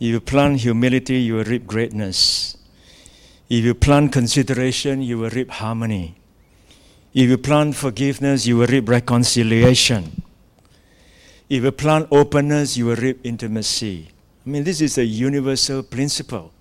If 0.01 0.09
you 0.09 0.21
plant 0.21 0.63
humility, 0.63 1.21
you 1.21 1.35
will 1.35 1.45
reap 1.45 1.65
greatness. 1.65 2.54
If 3.49 3.65
you 3.65 3.75
plant 3.75 4.13
consideration, 4.13 5.03
you 5.03 5.19
will 5.19 5.31
reap 5.31 5.51
harmony. 5.51 6.17
If 7.13 7.29
you 7.29 7.39
plant 7.39 7.77
forgiveness, 7.77 8.47
you 8.47 8.57
will 8.57 8.67
reap 8.67 8.89
reconciliation. 8.89 10.23
If 11.49 11.63
you 11.63 11.73
plant 11.73 12.09
openness, 12.11 12.77
you 12.77 12.87
will 12.87 12.97
reap 12.97 13.21
intimacy. 13.23 14.09
I 14.45 14.51
mean, 14.51 14.65
this 14.65 14.81
is 14.81 14.99
a 14.99 15.05
universal 15.05 15.83
principle. 15.83 16.53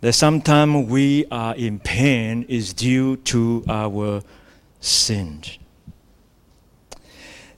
That 0.00 0.14
sometimes 0.14 0.88
we 0.88 1.26
are 1.30 1.54
in 1.54 1.78
pain 1.78 2.44
is 2.48 2.72
due 2.72 3.16
to 3.18 3.62
our 3.68 4.22
sin. 4.80 5.42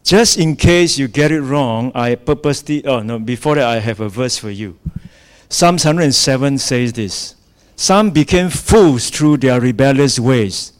Just 0.02 0.36
in 0.36 0.54
case 0.56 0.98
you 0.98 1.08
get 1.08 1.32
it 1.32 1.40
wrong, 1.40 1.90
I 1.94 2.16
purposely, 2.16 2.84
oh 2.84 3.00
no, 3.00 3.18
before 3.18 3.54
that 3.54 3.66
I 3.66 3.78
have 3.78 4.00
a 4.00 4.10
verse 4.10 4.36
for 4.36 4.50
you. 4.50 4.78
Psalms 5.48 5.86
107 5.86 6.58
says 6.58 6.92
this 6.92 7.36
Some 7.76 8.10
became 8.10 8.50
fools 8.50 9.10
through 9.10 9.38
their 9.38 9.60
rebellious 9.60 10.18
ways, 10.18 10.72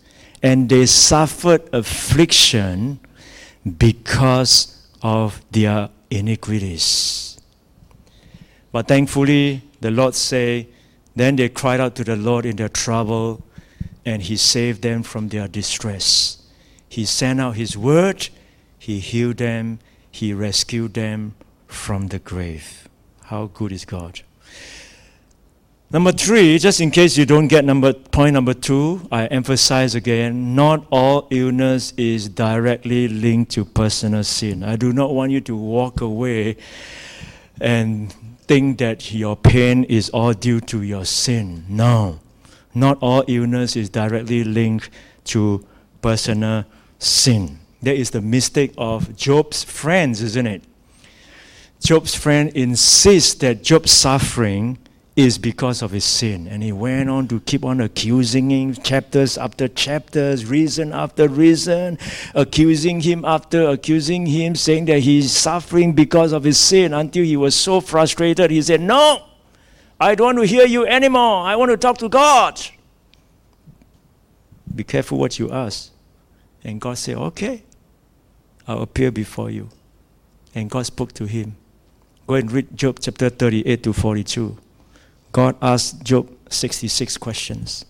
and 0.42 0.68
they 0.68 0.86
suffered 0.86 1.68
affliction 1.72 3.00
because 3.78 4.88
of 5.02 5.42
their 5.50 5.90
iniquities. 6.10 7.40
But 8.70 8.88
thankfully, 8.88 9.62
the 9.80 9.90
Lord 9.90 10.14
said, 10.14 10.66
then 11.16 11.36
they 11.36 11.48
cried 11.48 11.80
out 11.80 11.94
to 11.96 12.04
the 12.04 12.16
Lord 12.16 12.46
in 12.46 12.56
their 12.56 12.68
trouble, 12.68 13.44
and 14.04 14.22
he 14.22 14.36
saved 14.36 14.82
them 14.82 15.02
from 15.02 15.28
their 15.28 15.48
distress. 15.48 16.42
He 16.88 17.04
sent 17.04 17.40
out 17.40 17.56
his 17.56 17.76
word, 17.76 18.28
he 18.78 18.98
healed 18.98 19.38
them, 19.38 19.78
he 20.10 20.32
rescued 20.32 20.94
them 20.94 21.34
from 21.66 22.08
the 22.08 22.18
grave. 22.18 22.88
How 23.24 23.46
good 23.46 23.72
is 23.72 23.84
God? 23.84 24.20
Number 25.94 26.10
three, 26.10 26.58
just 26.58 26.80
in 26.80 26.90
case 26.90 27.16
you 27.16 27.24
don't 27.24 27.46
get 27.46 27.64
number 27.64 27.92
point 27.92 28.34
number 28.34 28.52
two, 28.52 29.06
I 29.12 29.26
emphasize 29.26 29.94
again, 29.94 30.56
not 30.56 30.84
all 30.90 31.28
illness 31.30 31.92
is 31.96 32.28
directly 32.28 33.06
linked 33.06 33.52
to 33.52 33.64
personal 33.64 34.24
sin. 34.24 34.64
I 34.64 34.74
do 34.74 34.92
not 34.92 35.14
want 35.14 35.30
you 35.30 35.40
to 35.42 35.54
walk 35.54 36.00
away 36.00 36.56
and 37.60 38.12
think 38.48 38.78
that 38.78 39.12
your 39.12 39.36
pain 39.36 39.84
is 39.84 40.10
all 40.10 40.32
due 40.32 40.60
to 40.62 40.82
your 40.82 41.04
sin. 41.04 41.64
No. 41.68 42.18
Not 42.74 42.98
all 43.00 43.22
illness 43.28 43.76
is 43.76 43.88
directly 43.88 44.42
linked 44.42 44.90
to 45.26 45.64
personal 46.02 46.64
sin. 46.98 47.60
That 47.82 47.94
is 47.94 48.10
the 48.10 48.20
mistake 48.20 48.74
of 48.76 49.16
Job's 49.16 49.62
friends, 49.62 50.22
isn't 50.22 50.48
it? 50.48 50.64
Job's 51.78 52.16
friend 52.16 52.50
insists 52.50 53.34
that 53.34 53.62
Job's 53.62 53.92
suffering 53.92 54.78
is 55.16 55.38
because 55.38 55.80
of 55.80 55.92
his 55.92 56.04
sin. 56.04 56.48
And 56.48 56.62
he 56.62 56.72
went 56.72 57.08
on 57.08 57.28
to 57.28 57.40
keep 57.40 57.64
on 57.64 57.80
accusing 57.80 58.50
him, 58.50 58.74
chapters 58.74 59.38
after 59.38 59.68
chapters, 59.68 60.44
reason 60.46 60.92
after 60.92 61.28
reason, 61.28 61.98
accusing 62.34 63.00
him 63.00 63.24
after 63.24 63.68
accusing 63.68 64.26
him, 64.26 64.56
saying 64.56 64.86
that 64.86 65.00
he's 65.00 65.30
suffering 65.30 65.92
because 65.92 66.32
of 66.32 66.42
his 66.42 66.58
sin 66.58 66.92
until 66.92 67.24
he 67.24 67.36
was 67.36 67.54
so 67.54 67.80
frustrated. 67.80 68.50
He 68.50 68.60
said, 68.60 68.80
No, 68.80 69.24
I 70.00 70.16
don't 70.16 70.36
want 70.36 70.38
to 70.38 70.46
hear 70.46 70.66
you 70.66 70.84
anymore. 70.84 71.46
I 71.46 71.54
want 71.54 71.70
to 71.70 71.76
talk 71.76 71.98
to 71.98 72.08
God. 72.08 72.60
Be 74.74 74.82
careful 74.82 75.18
what 75.18 75.38
you 75.38 75.50
ask. 75.52 75.92
And 76.64 76.80
God 76.80 76.98
said, 76.98 77.16
Okay, 77.16 77.62
I'll 78.66 78.82
appear 78.82 79.12
before 79.12 79.50
you. 79.50 79.68
And 80.56 80.68
God 80.68 80.86
spoke 80.86 81.12
to 81.14 81.26
him. 81.26 81.56
Go 82.26 82.34
and 82.34 82.50
read 82.50 82.76
Job 82.76 82.98
chapter 83.00 83.28
38 83.28 83.82
to 83.84 83.92
42. 83.92 84.58
God 85.34 85.56
asked 85.60 86.04
Job 86.04 86.30
66 86.48 87.18
questions. 87.18 87.84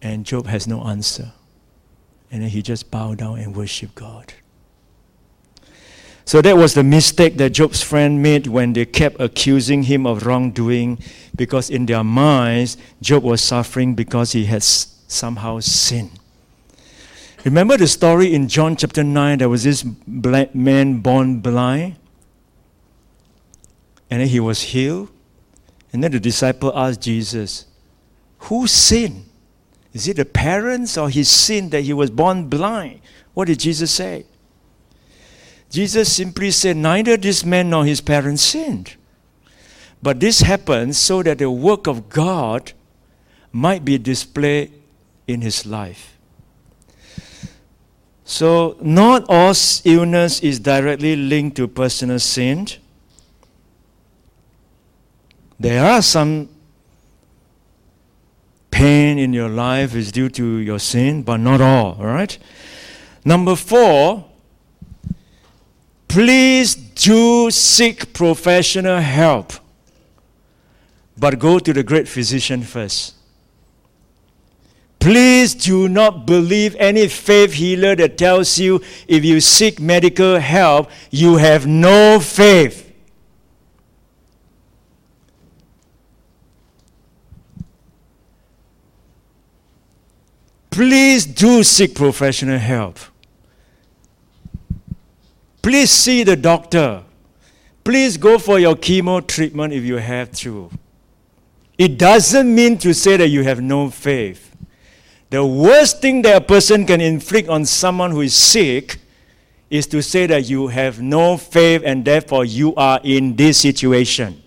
And 0.00 0.24
Job 0.24 0.46
has 0.46 0.68
no 0.68 0.84
answer. 0.84 1.32
And 2.30 2.42
then 2.42 2.50
he 2.50 2.62
just 2.62 2.88
bowed 2.88 3.18
down 3.18 3.40
and 3.40 3.56
worshiped 3.56 3.96
God. 3.96 4.34
So 6.24 6.40
that 6.42 6.56
was 6.56 6.74
the 6.74 6.84
mistake 6.84 7.38
that 7.38 7.50
Job's 7.50 7.82
friend 7.82 8.22
made 8.22 8.46
when 8.46 8.72
they 8.72 8.86
kept 8.86 9.20
accusing 9.20 9.82
him 9.82 10.06
of 10.06 10.24
wrongdoing, 10.24 11.00
because 11.34 11.70
in 11.70 11.86
their 11.86 12.04
minds, 12.04 12.76
Job 13.02 13.24
was 13.24 13.40
suffering 13.40 13.96
because 13.96 14.30
he 14.30 14.44
had 14.44 14.62
somehow 14.62 15.58
sinned. 15.58 16.20
Remember 17.44 17.76
the 17.76 17.88
story 17.88 18.32
in 18.32 18.46
John 18.46 18.76
chapter 18.76 19.02
9? 19.02 19.38
There 19.38 19.48
was 19.48 19.64
this 19.64 19.84
man 20.06 21.00
born 21.00 21.40
blind 21.40 21.96
and 24.10 24.20
then 24.20 24.28
he 24.28 24.40
was 24.40 24.62
healed. 24.62 25.10
And 25.92 26.02
then 26.02 26.12
the 26.12 26.20
disciple 26.20 26.72
asked 26.76 27.02
Jesus, 27.02 27.66
Who 28.40 28.66
sinned? 28.66 29.24
Is 29.92 30.06
it 30.06 30.16
the 30.16 30.24
parents 30.24 30.98
or 30.98 31.08
his 31.08 31.28
sin 31.28 31.70
that 31.70 31.82
he 31.82 31.92
was 31.92 32.10
born 32.10 32.48
blind? 32.48 33.00
What 33.34 33.46
did 33.46 33.58
Jesus 33.60 33.90
say? 33.90 34.26
Jesus 35.70 36.12
simply 36.12 36.50
said, 36.50 36.76
Neither 36.76 37.16
this 37.16 37.44
man 37.44 37.70
nor 37.70 37.84
his 37.84 38.00
parents 38.00 38.42
sinned. 38.42 38.96
But 40.02 40.20
this 40.20 40.40
happened 40.40 40.96
so 40.96 41.22
that 41.22 41.38
the 41.38 41.50
work 41.50 41.86
of 41.86 42.08
God 42.08 42.72
might 43.52 43.84
be 43.84 43.98
displayed 43.98 44.72
in 45.26 45.40
his 45.40 45.66
life. 45.66 46.16
So, 48.24 48.76
not 48.80 49.24
all 49.28 49.54
illness 49.84 50.40
is 50.40 50.60
directly 50.60 51.16
linked 51.16 51.56
to 51.56 51.66
personal 51.66 52.18
sin. 52.18 52.68
There 55.60 55.84
are 55.84 56.02
some 56.02 56.48
pain 58.70 59.18
in 59.18 59.32
your 59.32 59.48
life 59.48 59.94
is 59.96 60.12
due 60.12 60.28
to 60.28 60.58
your 60.58 60.78
sin, 60.78 61.22
but 61.22 61.38
not 61.38 61.60
all, 61.60 61.96
all 61.98 62.06
right? 62.06 62.38
Number 63.24 63.56
four, 63.56 64.24
please 66.06 66.76
do 66.76 67.50
seek 67.50 68.12
professional 68.12 69.00
help, 69.00 69.52
but 71.16 71.38
go 71.38 71.58
to 71.58 71.72
the 71.72 71.82
great 71.82 72.06
physician 72.06 72.62
first. 72.62 73.14
Please 75.00 75.54
do 75.54 75.88
not 75.88 76.26
believe 76.26 76.76
any 76.76 77.08
faith 77.08 77.54
healer 77.54 77.96
that 77.96 78.18
tells 78.18 78.58
you 78.58 78.80
if 79.06 79.24
you 79.24 79.40
seek 79.40 79.80
medical 79.80 80.38
help, 80.38 80.90
you 81.10 81.36
have 81.36 81.66
no 81.66 82.20
faith. 82.20 82.87
Please 90.70 91.26
do 91.26 91.62
seek 91.62 91.94
professional 91.94 92.58
help. 92.58 92.98
Please 95.62 95.90
see 95.90 96.24
the 96.24 96.36
doctor. 96.36 97.02
Please 97.84 98.16
go 98.16 98.38
for 98.38 98.58
your 98.58 98.74
chemo 98.74 99.26
treatment 99.26 99.72
if 99.72 99.84
you 99.84 99.96
have 99.96 100.30
to. 100.32 100.70
It 101.76 101.98
doesn't 101.98 102.52
mean 102.54 102.78
to 102.78 102.92
say 102.92 103.16
that 103.16 103.28
you 103.28 103.44
have 103.44 103.60
no 103.60 103.90
faith. 103.90 104.54
The 105.30 105.44
worst 105.44 106.00
thing 106.00 106.22
that 106.22 106.36
a 106.36 106.40
person 106.40 106.86
can 106.86 107.00
inflict 107.00 107.48
on 107.48 107.64
someone 107.64 108.10
who 108.10 108.22
is 108.22 108.34
sick 108.34 108.98
is 109.70 109.86
to 109.88 110.02
say 110.02 110.26
that 110.26 110.48
you 110.48 110.68
have 110.68 111.00
no 111.00 111.36
faith 111.36 111.82
and 111.84 112.04
therefore 112.04 112.44
you 112.44 112.74
are 112.74 113.00
in 113.04 113.36
this 113.36 113.60
situation. 113.60 114.42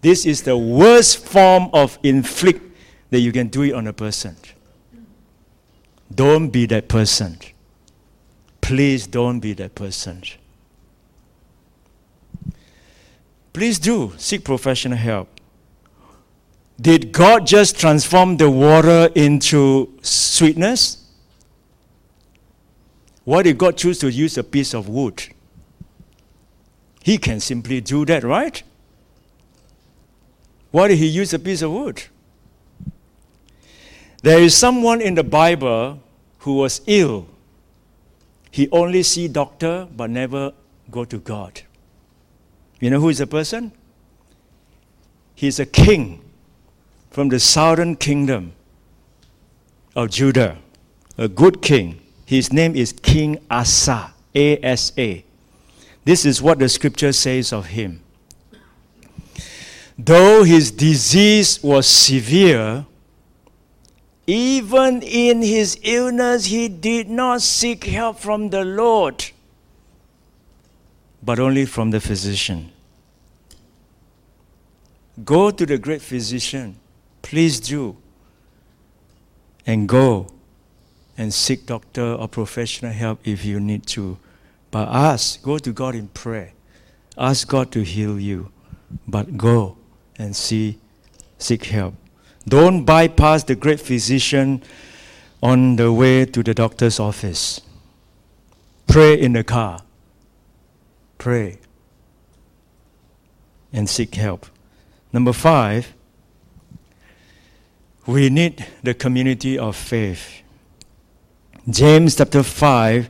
This 0.00 0.26
is 0.26 0.42
the 0.42 0.56
worst 0.56 1.26
form 1.26 1.70
of 1.72 1.98
inflict 2.02 2.60
that 3.10 3.20
you 3.20 3.32
can 3.32 3.48
do 3.48 3.62
it 3.62 3.72
on 3.72 3.86
a 3.86 3.92
person. 3.92 4.36
Don't 6.14 6.48
be 6.48 6.66
that 6.66 6.88
person. 6.88 7.38
Please 8.60 9.06
don't 9.06 9.40
be 9.40 9.52
that 9.54 9.74
person. 9.74 10.22
Please 13.52 13.78
do 13.78 14.12
seek 14.16 14.44
professional 14.44 14.98
help. 14.98 15.28
Did 16.80 17.12
God 17.12 17.46
just 17.46 17.78
transform 17.78 18.38
the 18.38 18.50
water 18.50 19.10
into 19.14 19.92
sweetness? 20.02 20.98
Why 23.24 23.42
did 23.42 23.58
God 23.58 23.76
choose 23.76 23.98
to 24.00 24.10
use 24.10 24.36
a 24.36 24.42
piece 24.42 24.74
of 24.74 24.88
wood? 24.88 25.22
He 27.04 27.18
can 27.18 27.40
simply 27.40 27.80
do 27.80 28.04
that, 28.06 28.24
right? 28.24 28.62
Why 30.70 30.88
did 30.88 30.98
he 30.98 31.06
use 31.06 31.32
a 31.34 31.38
piece 31.38 31.62
of 31.62 31.70
wood? 31.70 32.02
There 34.22 34.40
is 34.40 34.56
someone 34.56 35.00
in 35.00 35.14
the 35.14 35.24
Bible 35.24 36.00
who 36.38 36.54
was 36.54 36.80
ill. 36.86 37.26
He 38.50 38.68
only 38.70 39.02
see 39.02 39.28
doctor 39.28 39.88
but 39.96 40.10
never 40.10 40.52
go 40.90 41.04
to 41.04 41.18
God. 41.18 41.62
You 42.80 42.90
know 42.90 43.00
who 43.00 43.08
is 43.08 43.18
the 43.18 43.26
person? 43.26 43.72
He's 45.34 45.58
a 45.58 45.66
king 45.66 46.22
from 47.10 47.30
the 47.30 47.40
southern 47.40 47.96
kingdom 47.96 48.52
of 49.96 50.10
Judah, 50.10 50.58
a 51.18 51.28
good 51.28 51.60
king. 51.60 52.00
His 52.24 52.52
name 52.52 52.76
is 52.76 52.92
King 52.92 53.38
Asa, 53.50 54.14
A 54.34 54.64
S 54.64 54.92
A. 54.96 55.24
This 56.04 56.24
is 56.24 56.40
what 56.40 56.58
the 56.58 56.68
scripture 56.68 57.12
says 57.12 57.52
of 57.52 57.66
him. 57.66 58.02
Though 59.98 60.44
his 60.44 60.70
disease 60.70 61.62
was 61.62 61.86
severe, 61.86 62.86
even 64.26 65.02
in 65.02 65.42
his 65.42 65.78
illness, 65.82 66.46
he 66.46 66.68
did 66.68 67.08
not 67.08 67.42
seek 67.42 67.84
help 67.84 68.18
from 68.18 68.50
the 68.50 68.64
Lord, 68.64 69.24
but 71.22 71.38
only 71.38 71.66
from 71.66 71.90
the 71.90 72.00
physician. 72.00 72.70
Go 75.24 75.50
to 75.50 75.66
the 75.66 75.78
great 75.78 76.00
physician. 76.00 76.76
Please 77.20 77.60
do. 77.60 77.96
And 79.66 79.88
go 79.88 80.28
and 81.18 81.32
seek 81.32 81.66
doctor 81.66 82.14
or 82.14 82.28
professional 82.28 82.92
help 82.92 83.20
if 83.24 83.44
you 83.44 83.60
need 83.60 83.86
to. 83.86 84.18
But 84.70 84.88
ask, 84.88 85.42
go 85.42 85.58
to 85.58 85.72
God 85.72 85.94
in 85.94 86.08
prayer. 86.08 86.52
Ask 87.18 87.46
God 87.46 87.70
to 87.72 87.82
heal 87.82 88.18
you. 88.18 88.50
But 89.06 89.36
go 89.36 89.76
and 90.18 90.34
see, 90.34 90.78
seek 91.38 91.66
help. 91.66 91.94
Don't 92.46 92.84
bypass 92.84 93.44
the 93.44 93.54
great 93.54 93.80
physician 93.80 94.62
on 95.42 95.76
the 95.76 95.92
way 95.92 96.24
to 96.24 96.42
the 96.42 96.54
doctor's 96.54 96.98
office. 97.00 97.60
Pray 98.86 99.18
in 99.20 99.32
the 99.32 99.44
car. 99.44 99.82
Pray 101.18 101.58
and 103.72 103.88
seek 103.88 104.14
help. 104.14 104.46
Number 105.12 105.32
five, 105.32 105.94
we 108.06 108.28
need 108.30 108.66
the 108.82 108.94
community 108.94 109.58
of 109.58 109.76
faith. 109.76 110.42
James 111.68 112.16
chapter 112.16 112.42
5 112.42 113.08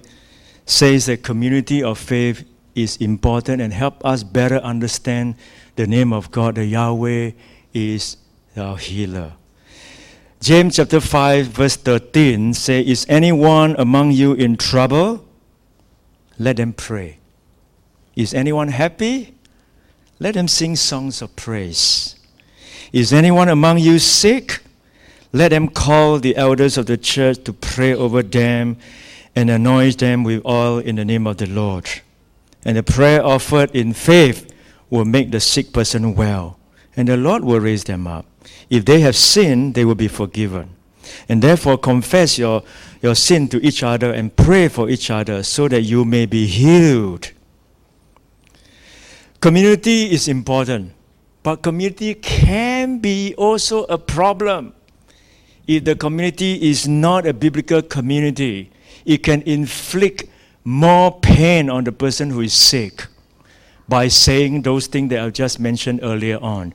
says 0.66 1.06
that 1.06 1.22
community 1.22 1.82
of 1.82 1.98
faith 1.98 2.44
is 2.74 2.96
important 2.98 3.62
and 3.62 3.72
help 3.72 4.04
us 4.04 4.22
better 4.22 4.56
understand 4.58 5.34
the 5.76 5.86
name 5.86 6.12
of 6.12 6.30
God, 6.30 6.56
the 6.56 6.66
Yahweh 6.66 7.32
is 7.72 8.18
our 8.56 8.76
healer. 8.76 9.32
James 10.40 10.76
chapter 10.76 11.00
5 11.00 11.46
verse 11.46 11.76
13 11.76 12.52
say 12.54 12.80
is 12.80 13.06
anyone 13.08 13.76
among 13.78 14.10
you 14.10 14.32
in 14.32 14.56
trouble 14.56 15.24
let 16.38 16.56
them 16.56 16.72
pray. 16.72 17.18
Is 18.16 18.34
anyone 18.34 18.68
happy? 18.68 19.34
Let 20.18 20.34
them 20.34 20.48
sing 20.48 20.76
songs 20.76 21.22
of 21.22 21.34
praise. 21.36 22.16
Is 22.92 23.12
anyone 23.12 23.48
among 23.48 23.78
you 23.78 23.98
sick? 23.98 24.60
Let 25.32 25.50
them 25.50 25.68
call 25.68 26.18
the 26.18 26.36
elders 26.36 26.76
of 26.76 26.86
the 26.86 26.96
church 26.96 27.42
to 27.44 27.52
pray 27.52 27.94
over 27.94 28.22
them 28.22 28.76
and 29.34 29.48
anoint 29.50 29.98
them 29.98 30.24
with 30.24 30.44
oil 30.44 30.78
in 30.78 30.96
the 30.96 31.04
name 31.04 31.26
of 31.26 31.38
the 31.38 31.46
Lord. 31.46 31.88
And 32.64 32.76
the 32.76 32.82
prayer 32.82 33.24
offered 33.24 33.70
in 33.70 33.92
faith 33.92 34.52
will 34.90 35.06
make 35.06 35.30
the 35.30 35.40
sick 35.40 35.72
person 35.72 36.14
well, 36.14 36.58
and 36.96 37.08
the 37.08 37.16
Lord 37.16 37.44
will 37.44 37.60
raise 37.60 37.84
them 37.84 38.06
up. 38.06 38.26
If 38.70 38.84
they 38.84 39.00
have 39.00 39.16
sinned, 39.16 39.74
they 39.74 39.84
will 39.84 39.94
be 39.94 40.08
forgiven. 40.08 40.70
And 41.28 41.42
therefore, 41.42 41.78
confess 41.78 42.38
your, 42.38 42.62
your 43.02 43.14
sin 43.14 43.48
to 43.48 43.64
each 43.64 43.82
other 43.82 44.12
and 44.12 44.34
pray 44.34 44.68
for 44.68 44.88
each 44.88 45.10
other 45.10 45.42
so 45.42 45.68
that 45.68 45.82
you 45.82 46.04
may 46.04 46.26
be 46.26 46.46
healed. 46.46 47.32
Community 49.40 50.12
is 50.12 50.28
important, 50.28 50.92
but 51.42 51.62
community 51.62 52.14
can 52.14 52.98
be 53.00 53.34
also 53.36 53.84
a 53.84 53.98
problem. 53.98 54.72
If 55.66 55.84
the 55.84 55.96
community 55.96 56.70
is 56.70 56.86
not 56.86 57.26
a 57.26 57.34
biblical 57.34 57.82
community, 57.82 58.70
it 59.04 59.24
can 59.24 59.42
inflict 59.42 60.24
more 60.64 61.18
pain 61.20 61.68
on 61.68 61.84
the 61.84 61.92
person 61.92 62.30
who 62.30 62.40
is 62.40 62.54
sick 62.54 63.06
by 63.88 64.08
saying 64.08 64.62
those 64.62 64.86
things 64.86 65.10
that 65.10 65.20
I've 65.20 65.32
just 65.32 65.58
mentioned 65.58 66.00
earlier 66.02 66.38
on. 66.38 66.72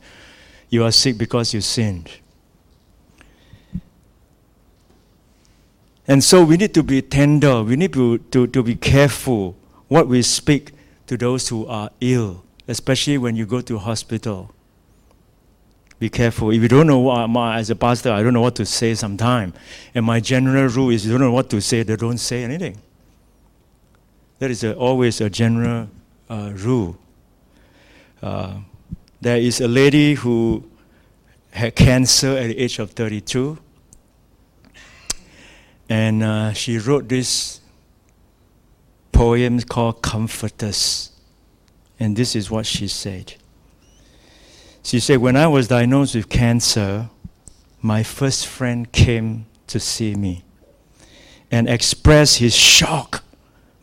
You 0.69 0.83
are 0.83 0.91
sick 0.91 1.17
because 1.17 1.53
you 1.53 1.61
sinned. 1.61 2.09
And 6.07 6.23
so 6.23 6.43
we 6.43 6.55
need 6.55 6.73
to 6.73 6.83
be 6.83 7.01
tender, 7.01 7.63
we 7.63 7.75
need 7.75 7.93
to, 7.93 8.17
to, 8.17 8.47
to 8.47 8.63
be 8.63 8.75
careful 8.75 9.57
what 9.89 10.07
we 10.07 10.21
speak 10.21 10.71
to 11.07 11.17
those 11.17 11.49
who 11.49 11.65
are 11.67 11.89
ill, 11.99 12.43
especially 12.67 13.17
when 13.17 13.35
you 13.35 13.45
go 13.45 13.61
to 13.61 13.77
hospital. 13.77 14.53
Be 15.99 16.09
careful. 16.09 16.51
If 16.51 16.61
you 16.61 16.67
don't 16.67 16.87
know 16.87 16.99
what, 16.99 17.57
as 17.57 17.69
a 17.69 17.75
pastor, 17.75 18.11
I 18.11 18.21
don't 18.21 18.33
know 18.33 18.41
what 18.41 18.55
to 18.55 18.65
say 18.65 18.93
sometimes. 18.93 19.55
And 19.95 20.05
my 20.05 20.19
general 20.19 20.67
rule 20.67 20.91
is 20.91 21.05
you 21.05 21.11
don't 21.11 21.21
know 21.21 21.31
what 21.31 21.49
to 21.49 21.59
say, 21.59 21.83
then 21.83 21.97
don't 21.97 22.19
say 22.19 22.43
anything. 22.43 22.79
That 24.39 24.51
is 24.51 24.63
a, 24.63 24.75
always 24.75 25.19
a 25.19 25.29
general 25.29 25.89
uh, 26.29 26.51
rule. 26.53 26.97
Uh, 28.21 28.59
there 29.21 29.37
is 29.37 29.61
a 29.61 29.67
lady 29.67 30.13
who 30.13 30.63
had 31.51 31.75
cancer 31.75 32.37
at 32.37 32.47
the 32.47 32.57
age 32.59 32.79
of 32.79 32.91
32 32.91 33.57
and 35.89 36.23
uh, 36.23 36.53
she 36.53 36.77
wrote 36.77 37.07
this 37.07 37.61
poem 39.11 39.59
called 39.61 40.01
Comforters. 40.01 41.11
And 41.99 42.15
this 42.15 42.35
is 42.35 42.51
what 42.51 42.65
she 42.65 42.87
said. 42.87 43.33
She 44.83 44.99
said, 44.99 45.17
When 45.17 45.35
I 45.35 45.47
was 45.47 45.67
diagnosed 45.67 46.15
with 46.15 46.29
cancer, 46.29 47.09
my 47.81 48.03
first 48.03 48.47
friend 48.47 48.91
came 48.91 49.47
to 49.67 49.79
see 49.79 50.15
me 50.15 50.43
and 51.49 51.67
expressed 51.69 52.37
his 52.37 52.55
shock 52.55 53.23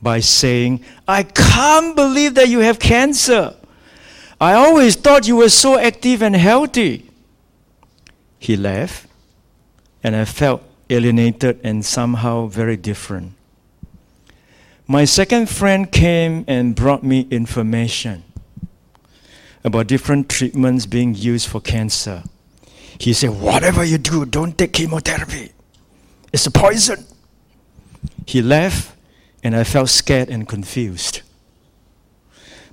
by 0.01 0.20
saying, 0.20 0.85
I 1.09 1.23
can't 1.23 1.97
believe 1.97 2.35
that 2.35 2.49
you 2.49 2.61
have 2.61 2.79
cancer. 2.79 3.57
I 4.40 4.55
always 4.55 4.97
thought 4.97 5.27
you 5.27 5.37
were 5.37 5.49
so 5.49 5.79
active 5.79 6.23
and 6.23 6.35
healthy. 6.35 7.11
He 8.38 8.57
left, 8.57 9.07
and 10.03 10.14
I 10.14 10.25
felt 10.25 10.62
alienated 10.90 11.61
and 11.64 11.85
somehow 11.85 12.47
very 12.47 12.77
different. 12.77 13.33
My 14.87 15.07
second 15.07 15.49
friend 15.49 15.90
came 15.90 16.44
and 16.47 16.75
brought 16.75 17.03
me 17.03 17.27
information 17.31 18.23
about 19.64 19.87
different 19.87 20.29
treatments 20.29 20.85
being 20.85 21.14
used 21.14 21.49
for 21.49 21.61
cancer. 21.61 22.23
He 22.99 23.14
said, 23.14 23.31
Whatever 23.31 23.83
you 23.83 23.97
do, 23.97 24.27
don't 24.27 24.57
take 24.59 24.75
chemotherapy. 24.75 25.53
It's 26.33 26.47
a 26.47 26.51
poison. 26.51 27.07
He 28.27 28.42
left, 28.42 28.94
and 29.42 29.57
I 29.57 29.64
felt 29.64 29.88
scared 29.88 30.29
and 30.29 30.47
confused. 30.47 31.23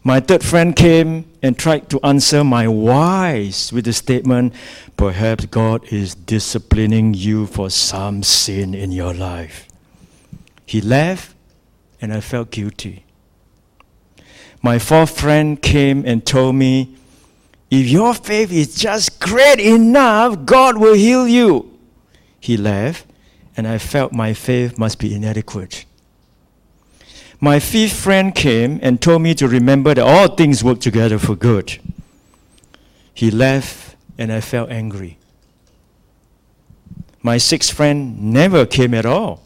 My 0.03 0.19
third 0.19 0.43
friend 0.43 0.75
came 0.75 1.29
and 1.43 1.57
tried 1.57 1.89
to 1.91 1.99
answer 2.03 2.43
my 2.43 2.67
whys 2.67 3.71
with 3.71 3.85
the 3.85 3.93
statement, 3.93 4.53
Perhaps 4.97 5.45
God 5.45 5.85
is 5.93 6.15
disciplining 6.15 7.13
you 7.13 7.45
for 7.45 7.69
some 7.69 8.23
sin 8.23 8.73
in 8.73 8.91
your 8.91 9.13
life. 9.13 9.67
He 10.65 10.81
left, 10.81 11.35
and 12.01 12.11
I 12.11 12.19
felt 12.19 12.49
guilty. 12.49 13.05
My 14.63 14.79
fourth 14.79 15.19
friend 15.19 15.61
came 15.61 16.03
and 16.05 16.25
told 16.25 16.55
me, 16.55 16.95
If 17.69 17.87
your 17.87 18.15
faith 18.15 18.51
is 18.51 18.73
just 18.73 19.19
great 19.19 19.59
enough, 19.59 20.45
God 20.45 20.77
will 20.77 20.95
heal 20.95 21.27
you. 21.27 21.77
He 22.39 22.57
left, 22.57 23.05
and 23.55 23.67
I 23.67 23.77
felt 23.77 24.13
my 24.13 24.33
faith 24.33 24.79
must 24.79 24.97
be 24.97 25.13
inadequate 25.13 25.85
my 27.43 27.59
fifth 27.59 27.99
friend 27.99 28.35
came 28.35 28.79
and 28.83 29.01
told 29.01 29.23
me 29.23 29.33
to 29.33 29.47
remember 29.47 29.95
that 29.95 30.03
all 30.03 30.27
things 30.35 30.63
work 30.63 30.79
together 30.79 31.17
for 31.17 31.35
good. 31.35 31.79
He 33.15 33.31
left 33.31 33.95
and 34.15 34.31
I 34.31 34.41
felt 34.41 34.69
angry. 34.69 35.17
My 37.23 37.39
sixth 37.39 37.73
friend 37.73 38.21
never 38.31 38.67
came 38.67 38.93
at 38.93 39.07
all. 39.07 39.41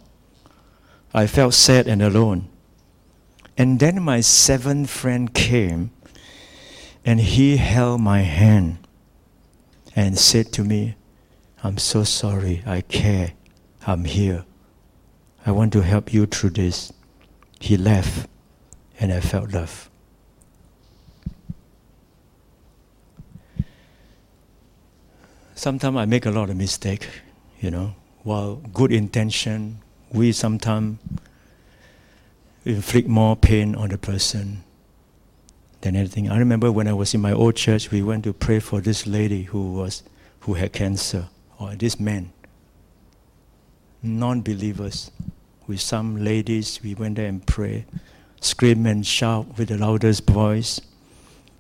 I 1.14 1.26
felt 1.26 1.54
sad 1.54 1.88
and 1.88 2.02
alone. 2.02 2.50
And 3.58 3.80
then 3.80 4.04
my 4.04 4.20
seventh 4.20 4.90
friend 4.90 5.34
came 5.34 5.92
and 7.06 7.22
he 7.22 7.56
held 7.56 8.02
my 8.02 8.22
hand 8.22 8.78
and 9.96 10.20
said 10.20 10.52
to 10.54 10.66
me, 10.66 10.96
I'm 11.64 11.78
so 11.78 12.04
sorry, 12.04 12.62
I 12.66 12.82
care, 12.82 13.32
I'm 13.88 14.04
here. 14.04 14.44
I 15.46 15.52
want 15.52 15.72
to 15.74 15.82
help 15.82 16.14
you 16.14 16.26
through 16.26 16.50
this 16.52 16.92
he 17.66 17.78
left 17.78 18.28
and 19.00 19.12
I 19.12 19.20
felt 19.20 19.52
love. 19.52 19.90
Sometimes 25.56 25.98
I 25.98 26.06
make 26.06 26.28
a 26.28 26.32
lot 26.32 26.52
of 26.52 26.58
mistake, 26.58 27.10
you 27.60 27.72
know. 27.72 27.96
While 28.22 28.58
good 28.72 28.92
intention, 28.92 29.80
we 30.14 30.32
sometimes 30.32 31.00
inflict 32.66 33.08
more 33.08 33.36
pain 33.36 33.74
on 33.74 33.90
the 33.90 33.98
person 33.98 34.64
than 35.82 35.96
anything. 35.96 36.30
I 36.30 36.38
remember 36.38 36.72
when 36.72 36.88
I 36.88 36.94
was 36.94 37.16
in 37.16 37.22
my 37.22 37.32
old 37.32 37.56
church, 37.56 37.90
we 37.90 38.04
went 38.04 38.26
to 38.26 38.34
pray 38.34 38.60
for 38.60 38.80
this 38.80 39.08
lady 39.08 39.44
who 39.44 39.74
was 39.74 40.04
who 40.42 40.54
had 40.54 40.72
cancer, 40.72 41.30
or 41.60 41.74
this 41.74 42.00
man, 42.00 42.32
non-believers 44.04 45.10
with 45.68 45.82
some 45.82 46.24
ladies. 46.24 46.80
We 46.84 46.96
went 46.96 47.16
there 47.16 47.28
and 47.28 47.46
pray, 47.46 47.86
scream 48.42 48.86
and 48.86 49.06
shout 49.06 49.58
with 49.58 49.70
the 49.70 49.78
loudest 49.78 50.28
voice, 50.30 50.82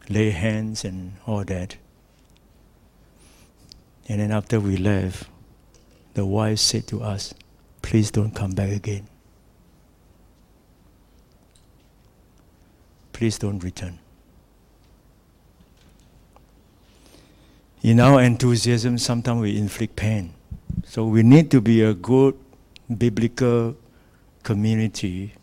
lay 0.10 0.32
hands 0.32 0.86
and 0.86 1.14
all 1.26 1.44
that. 1.46 1.78
And 4.08 4.20
then 4.20 4.32
after 4.32 4.60
we 4.60 4.78
left, 4.78 5.28
the 6.14 6.26
wife 6.26 6.60
said 6.60 6.88
to 6.88 7.02
us, 7.02 7.34
Please 7.82 8.10
don't 8.10 8.32
come 8.34 8.52
back 8.52 8.72
again. 8.72 9.08
Please 13.14 13.38
don't 13.38 13.64
return. 13.64 14.00
In 17.84 18.00
our 18.00 18.22
enthusiasm, 18.24 18.98
sometimes 18.98 19.42
we 19.42 19.58
inflict 19.58 19.96
pain. 19.96 20.34
So 20.86 21.06
we 21.06 21.22
need 21.22 21.52
to 21.52 21.62
be 21.62 21.84
a 21.84 21.94
good 21.94 22.36
biblical 22.98 23.76
community 24.46 25.34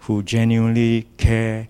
who 0.00 0.22
genuinely 0.22 1.06
care 1.16 1.68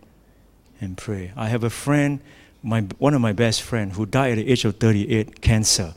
and 0.81 0.97
pray. 0.97 1.33
I 1.37 1.49
have 1.49 1.63
a 1.63 1.71
friend, 1.71 2.21
my, 2.63 2.81
one 2.99 3.15
of 3.15 3.21
my 3.21 3.33
best 3.33 3.63
friends, 3.63 3.97
who 3.97 4.05
died 4.07 4.33
at 4.33 4.45
the 4.45 4.51
age 4.51 4.65
of 4.65 4.77
38, 4.77 5.41
cancer. 5.41 5.95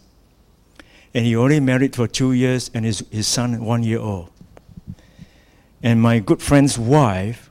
And 1.14 1.26
he 1.26 1.36
only 1.36 1.60
married 1.60 1.96
for 1.96 2.08
two 2.08 2.34
years 2.34 2.70
and 2.74 2.86
his, 2.86 3.04
his 3.10 3.28
son 3.28 3.66
one 3.66 3.82
year 3.82 4.00
old. 4.00 4.30
And 5.82 6.02
my 6.02 6.20
good 6.20 6.42
friend's 6.42 6.78
wife 6.78 7.50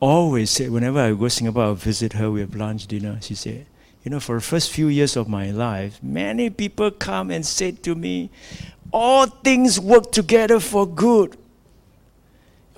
always 0.00 0.50
said, 0.50 0.70
whenever 0.70 1.00
I 1.00 1.10
go 1.10 1.24
to 1.24 1.30
Singapore, 1.30 1.64
I 1.64 1.72
visit 1.74 2.12
her, 2.12 2.30
we 2.30 2.40
have 2.40 2.54
lunch, 2.54 2.86
dinner, 2.86 3.18
she 3.20 3.34
said, 3.34 3.66
you 4.04 4.10
know, 4.10 4.20
for 4.20 4.34
the 4.36 4.42
first 4.42 4.70
few 4.70 4.88
years 4.88 5.16
of 5.16 5.28
my 5.28 5.50
life, 5.50 5.98
many 6.02 6.50
people 6.50 6.90
come 6.90 7.30
and 7.30 7.44
say 7.44 7.72
to 7.72 7.94
me, 7.94 8.30
all 8.92 9.26
things 9.26 9.80
work 9.80 10.12
together 10.12 10.60
for 10.60 10.86
good. 10.86 11.36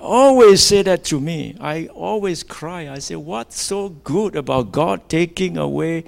Always 0.06 0.62
say 0.62 0.82
that 0.82 1.02
to 1.06 1.18
me. 1.18 1.56
I 1.58 1.88
always 1.88 2.44
cry. 2.44 2.88
I 2.88 3.00
say, 3.00 3.16
What's 3.16 3.60
so 3.60 3.88
good 3.88 4.36
about 4.36 4.70
God 4.70 5.08
taking 5.08 5.56
away 5.56 6.04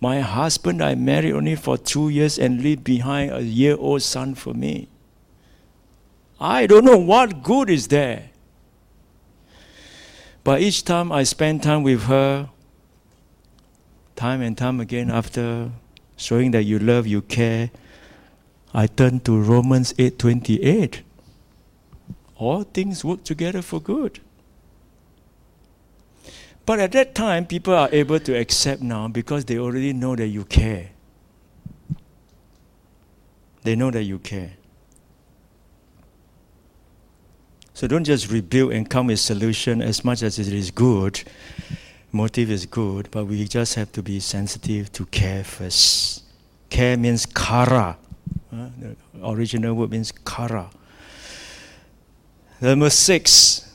my 0.00 0.20
husband 0.20 0.82
I 0.82 0.94
married 0.94 1.34
only 1.34 1.54
for 1.54 1.76
two 1.76 2.08
years 2.08 2.38
and 2.38 2.62
leave 2.62 2.82
behind 2.82 3.32
a 3.32 3.42
year 3.42 3.76
old 3.76 4.00
son 4.00 4.34
for 4.34 4.54
me? 4.54 4.88
I 6.40 6.66
don't 6.66 6.86
know 6.86 6.96
what 6.96 7.42
good 7.42 7.68
is 7.68 7.88
there. 7.88 8.30
But 10.42 10.62
each 10.62 10.84
time 10.84 11.12
I 11.12 11.24
spend 11.24 11.62
time 11.62 11.82
with 11.82 12.04
her, 12.04 12.48
time 14.16 14.40
and 14.40 14.56
time 14.56 14.80
again, 14.80 15.10
after 15.10 15.70
showing 16.16 16.52
that 16.52 16.62
you 16.64 16.78
love, 16.78 17.06
you 17.06 17.20
care, 17.20 17.70
I 18.72 18.86
turn 18.86 19.20
to 19.20 19.38
Romans 19.38 19.92
8:28. 19.98 21.02
All 22.36 22.62
things 22.62 23.04
work 23.04 23.24
together 23.24 23.62
for 23.62 23.80
good. 23.80 24.20
But 26.66 26.80
at 26.80 26.92
that 26.92 27.14
time, 27.14 27.46
people 27.46 27.74
are 27.74 27.88
able 27.92 28.18
to 28.20 28.36
accept 28.36 28.80
now 28.80 29.08
because 29.08 29.44
they 29.44 29.58
already 29.58 29.92
know 29.92 30.16
that 30.16 30.28
you 30.28 30.44
care. 30.44 30.90
They 33.62 33.76
know 33.76 33.90
that 33.90 34.02
you 34.02 34.18
care. 34.18 34.52
So 37.74 37.88
don't 37.88 38.04
just 38.04 38.30
rebuild 38.30 38.72
and 38.72 38.88
come 38.88 39.08
with 39.08 39.18
solution 39.18 39.82
as 39.82 40.04
much 40.04 40.22
as 40.22 40.38
it 40.38 40.52
is 40.52 40.70
good. 40.70 41.22
Motive 42.12 42.50
is 42.50 42.66
good, 42.66 43.10
but 43.10 43.24
we 43.26 43.44
just 43.46 43.74
have 43.74 43.90
to 43.92 44.02
be 44.02 44.20
sensitive 44.20 44.92
to 44.92 45.04
care 45.06 45.42
first. 45.42 46.22
Care 46.70 46.96
means 46.96 47.26
kara. 47.26 47.98
Uh, 48.52 48.68
the 48.78 48.96
original 49.24 49.74
word 49.74 49.90
means 49.90 50.12
kara. 50.12 50.70
Number 52.64 52.88
six, 52.88 53.70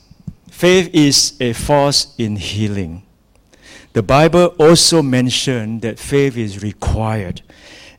faith 0.50 0.90
is 0.94 1.38
a 1.40 1.54
force 1.54 2.16
in 2.18 2.38
healing. 2.38 3.04
The 3.94 4.02
Bible 4.02 4.56
also 4.58 5.04
mentioned 5.04 5.84
that 5.84 6.00
faith 6.00 6.36
is 6.36 6.64
required. 6.64 7.44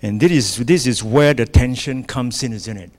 And 0.02 0.20
this 0.20 0.32
is, 0.32 0.56
this 0.56 0.88
is 0.88 1.04
where 1.04 1.32
the 1.32 1.46
tension 1.46 2.02
comes 2.02 2.42
in, 2.42 2.52
isn't 2.52 2.76
it? 2.76 2.90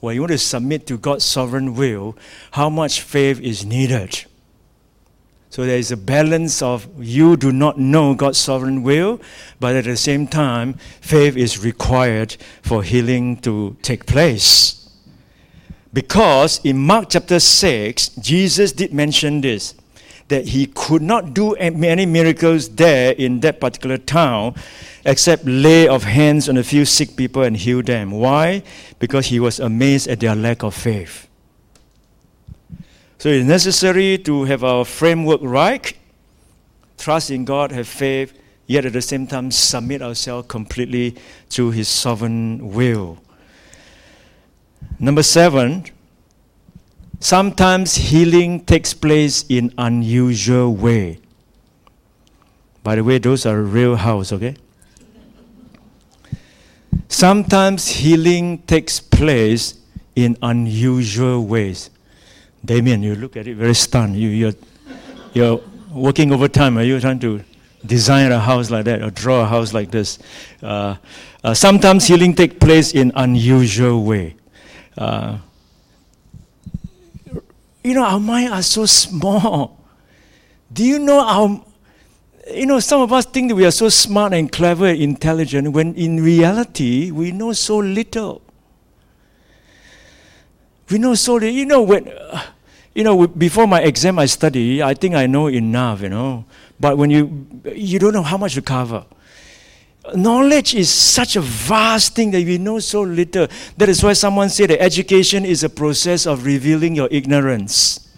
when 0.00 0.16
you 0.16 0.20
want 0.20 0.32
to 0.32 0.38
submit 0.38 0.86
to 0.88 0.98
God's 0.98 1.24
sovereign 1.24 1.74
will, 1.74 2.14
how 2.50 2.68
much 2.68 3.00
faith 3.00 3.40
is 3.40 3.64
needed. 3.64 4.26
So 5.48 5.64
there 5.64 5.78
is 5.78 5.90
a 5.90 5.96
balance 5.96 6.60
of 6.60 6.88
you 7.02 7.38
do 7.38 7.52
not 7.52 7.78
know 7.78 8.14
God's 8.14 8.38
sovereign 8.38 8.82
will, 8.82 9.18
but 9.58 9.76
at 9.76 9.84
the 9.84 9.96
same 9.96 10.26
time, 10.26 10.74
faith 11.00 11.38
is 11.38 11.64
required 11.64 12.36
for 12.62 12.82
healing 12.82 13.38
to 13.38 13.78
take 13.80 14.04
place. 14.04 14.79
Because 15.92 16.60
in 16.62 16.78
Mark 16.78 17.08
chapter 17.10 17.40
6, 17.40 18.10
Jesus 18.20 18.72
did 18.72 18.92
mention 18.92 19.40
this 19.40 19.74
that 20.28 20.46
he 20.46 20.66
could 20.66 21.02
not 21.02 21.34
do 21.34 21.56
many 21.58 22.06
miracles 22.06 22.68
there 22.68 23.12
in 23.12 23.40
that 23.40 23.60
particular 23.60 23.98
town 23.98 24.54
except 25.04 25.44
lay 25.44 25.88
of 25.88 26.04
hands 26.04 26.48
on 26.48 26.56
a 26.56 26.62
few 26.62 26.84
sick 26.84 27.16
people 27.16 27.42
and 27.42 27.56
heal 27.56 27.82
them. 27.82 28.12
Why? 28.12 28.62
Because 29.00 29.26
he 29.26 29.40
was 29.40 29.58
amazed 29.58 30.06
at 30.06 30.20
their 30.20 30.36
lack 30.36 30.62
of 30.62 30.72
faith. 30.72 31.26
So 33.18 33.28
it's 33.28 33.44
necessary 33.44 34.18
to 34.18 34.44
have 34.44 34.62
our 34.62 34.84
framework 34.84 35.40
right, 35.42 35.92
trust 36.96 37.32
in 37.32 37.44
God, 37.44 37.72
have 37.72 37.88
faith, 37.88 38.32
yet 38.68 38.84
at 38.84 38.92
the 38.92 39.02
same 39.02 39.26
time 39.26 39.50
submit 39.50 40.00
ourselves 40.00 40.46
completely 40.48 41.16
to 41.50 41.72
his 41.72 41.88
sovereign 41.88 42.72
will. 42.72 43.18
Number 45.02 45.22
seven, 45.22 45.86
sometimes 47.20 47.94
healing 47.94 48.66
takes 48.66 48.92
place 48.92 49.46
in 49.48 49.72
unusual 49.78 50.76
way. 50.76 51.20
By 52.82 52.96
the 52.96 53.04
way, 53.04 53.16
those 53.16 53.46
are 53.46 53.62
real 53.62 53.96
house, 53.96 54.30
okay? 54.30 54.56
Sometimes 57.08 57.88
healing 57.88 58.58
takes 58.66 59.00
place 59.00 59.80
in 60.14 60.36
unusual 60.42 61.46
ways. 61.46 61.88
Damien, 62.62 63.02
you 63.02 63.14
look 63.14 63.38
at 63.38 63.46
it 63.46 63.56
very 63.56 63.74
stunned. 63.74 64.16
You, 64.16 64.28
you're, 64.28 64.52
you're 65.32 65.60
working 65.94 66.30
overtime. 66.30 66.76
Are 66.76 66.82
you 66.82 67.00
trying 67.00 67.20
to 67.20 67.42
design 67.86 68.32
a 68.32 68.38
house 68.38 68.70
like 68.70 68.84
that 68.84 69.00
or 69.00 69.10
draw 69.10 69.44
a 69.44 69.46
house 69.46 69.72
like 69.72 69.90
this? 69.90 70.18
Uh, 70.62 70.96
uh, 71.42 71.54
sometimes 71.54 72.06
healing 72.06 72.34
takes 72.34 72.56
place 72.56 72.92
in 72.92 73.12
unusual 73.16 74.04
way. 74.04 74.36
You 77.82 77.94
know, 77.94 78.04
our 78.04 78.20
minds 78.20 78.52
are 78.52 78.62
so 78.62 78.86
small. 78.86 79.78
Do 80.72 80.84
you 80.84 80.98
know 80.98 81.20
our 81.20 81.64
you 82.54 82.66
know, 82.66 82.80
some 82.80 83.00
of 83.00 83.12
us 83.12 83.26
think 83.26 83.50
that 83.50 83.54
we 83.54 83.64
are 83.64 83.70
so 83.70 83.88
smart 83.88 84.32
and 84.32 84.50
clever 84.50 84.86
and 84.86 85.00
intelligent 85.00 85.72
when 85.72 85.94
in 85.94 86.22
reality 86.22 87.10
we 87.10 87.32
know 87.32 87.52
so 87.52 87.78
little. 87.78 88.42
We 90.90 90.98
know 90.98 91.14
so 91.14 91.34
little. 91.34 91.50
You 91.50 91.66
know, 91.66 91.82
when, 91.82 92.08
uh, 92.08 92.42
you 92.94 93.04
know, 93.04 93.26
before 93.26 93.66
my 93.66 93.80
exam 93.80 94.18
I 94.18 94.26
study, 94.26 94.82
I 94.82 94.94
think 94.94 95.14
I 95.14 95.26
know 95.26 95.46
enough, 95.46 96.00
you 96.02 96.08
know. 96.08 96.44
But 96.78 96.98
when 96.98 97.10
you, 97.10 97.46
you 97.72 97.98
don't 97.98 98.12
know 98.12 98.22
how 98.22 98.36
much 98.36 98.54
to 98.54 98.62
cover. 98.62 99.04
Knowledge 100.14 100.74
is 100.74 100.90
such 100.90 101.36
a 101.36 101.40
vast 101.40 102.14
thing 102.14 102.30
that 102.30 102.44
we 102.44 102.58
know 102.58 102.78
so 102.78 103.02
little. 103.02 103.46
That 103.76 103.88
is 103.88 104.02
why 104.02 104.12
someone 104.14 104.48
said 104.48 104.70
that 104.70 104.82
education 104.82 105.44
is 105.44 105.64
a 105.64 105.68
process 105.68 106.26
of 106.26 106.44
revealing 106.44 106.94
your 106.94 107.08
ignorance. 107.10 108.08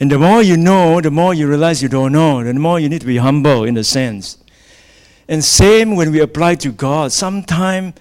And 0.00 0.10
the 0.10 0.18
more 0.18 0.42
you 0.42 0.56
know, 0.56 1.00
the 1.00 1.10
more 1.10 1.34
you 1.34 1.48
realize 1.48 1.82
you 1.82 1.88
don't 1.88 2.12
know, 2.12 2.42
the 2.42 2.54
more 2.54 2.78
you 2.78 2.88
need 2.88 3.00
to 3.00 3.06
be 3.06 3.16
humble 3.16 3.64
in 3.64 3.76
a 3.76 3.84
sense. 3.84 4.38
And 5.28 5.44
same 5.44 5.96
when 5.96 6.12
we 6.12 6.20
apply 6.20 6.54
to 6.56 6.70
God, 6.70 7.12
sometimes 7.12 7.94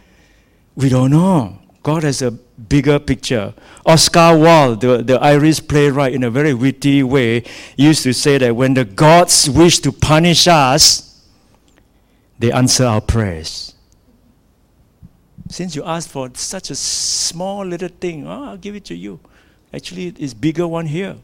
we 0.75 0.89
don't 0.89 1.11
know. 1.11 1.59
God 1.83 2.03
has 2.03 2.21
a 2.21 2.31
bigger 2.31 2.99
picture. 2.99 3.53
Oscar 3.85 4.37
Wilde, 4.37 4.81
the, 4.81 5.03
the 5.03 5.19
Irish 5.19 5.65
playwright, 5.65 6.13
in 6.13 6.23
a 6.23 6.29
very 6.29 6.53
witty 6.53 7.01
way, 7.01 7.43
used 7.75 8.03
to 8.03 8.13
say 8.13 8.37
that 8.37 8.55
when 8.55 8.73
the 8.73 8.85
gods 8.85 9.49
wish 9.49 9.79
to 9.79 9.91
punish 9.91 10.47
us, 10.47 11.06
they 12.39 12.51
answer 12.51 12.85
our 12.85 13.01
prayers. 13.01 13.73
Since 15.49 15.75
you 15.75 15.83
asked 15.83 16.09
for 16.09 16.29
such 16.33 16.69
a 16.69 16.75
small 16.75 17.65
little 17.65 17.89
thing, 17.89 18.27
oh, 18.27 18.49
I'll 18.49 18.57
give 18.57 18.75
it 18.75 18.85
to 18.85 18.95
you. 18.95 19.19
Actually, 19.73 20.07
it's 20.17 20.33
bigger 20.33 20.67
one 20.67 20.85
here. 20.85 21.15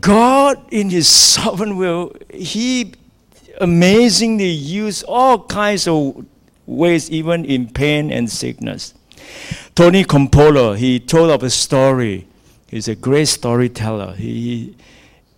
God, 0.00 0.64
in 0.70 0.90
His 0.90 1.08
sovereign 1.08 1.76
will, 1.76 2.14
He 2.32 2.94
amazingly 3.60 4.50
used 4.50 5.04
all 5.08 5.44
kinds 5.44 5.88
of 5.88 6.24
ways, 6.66 7.10
even 7.10 7.44
in 7.44 7.68
pain 7.68 8.10
and 8.12 8.30
sickness. 8.30 8.94
Tony 9.74 10.04
Campolo, 10.04 10.76
he 10.76 11.00
told 11.00 11.30
of 11.30 11.42
a 11.42 11.50
story. 11.50 12.26
He's 12.68 12.88
a 12.88 12.94
great 12.94 13.26
storyteller. 13.28 14.14
He, 14.14 14.76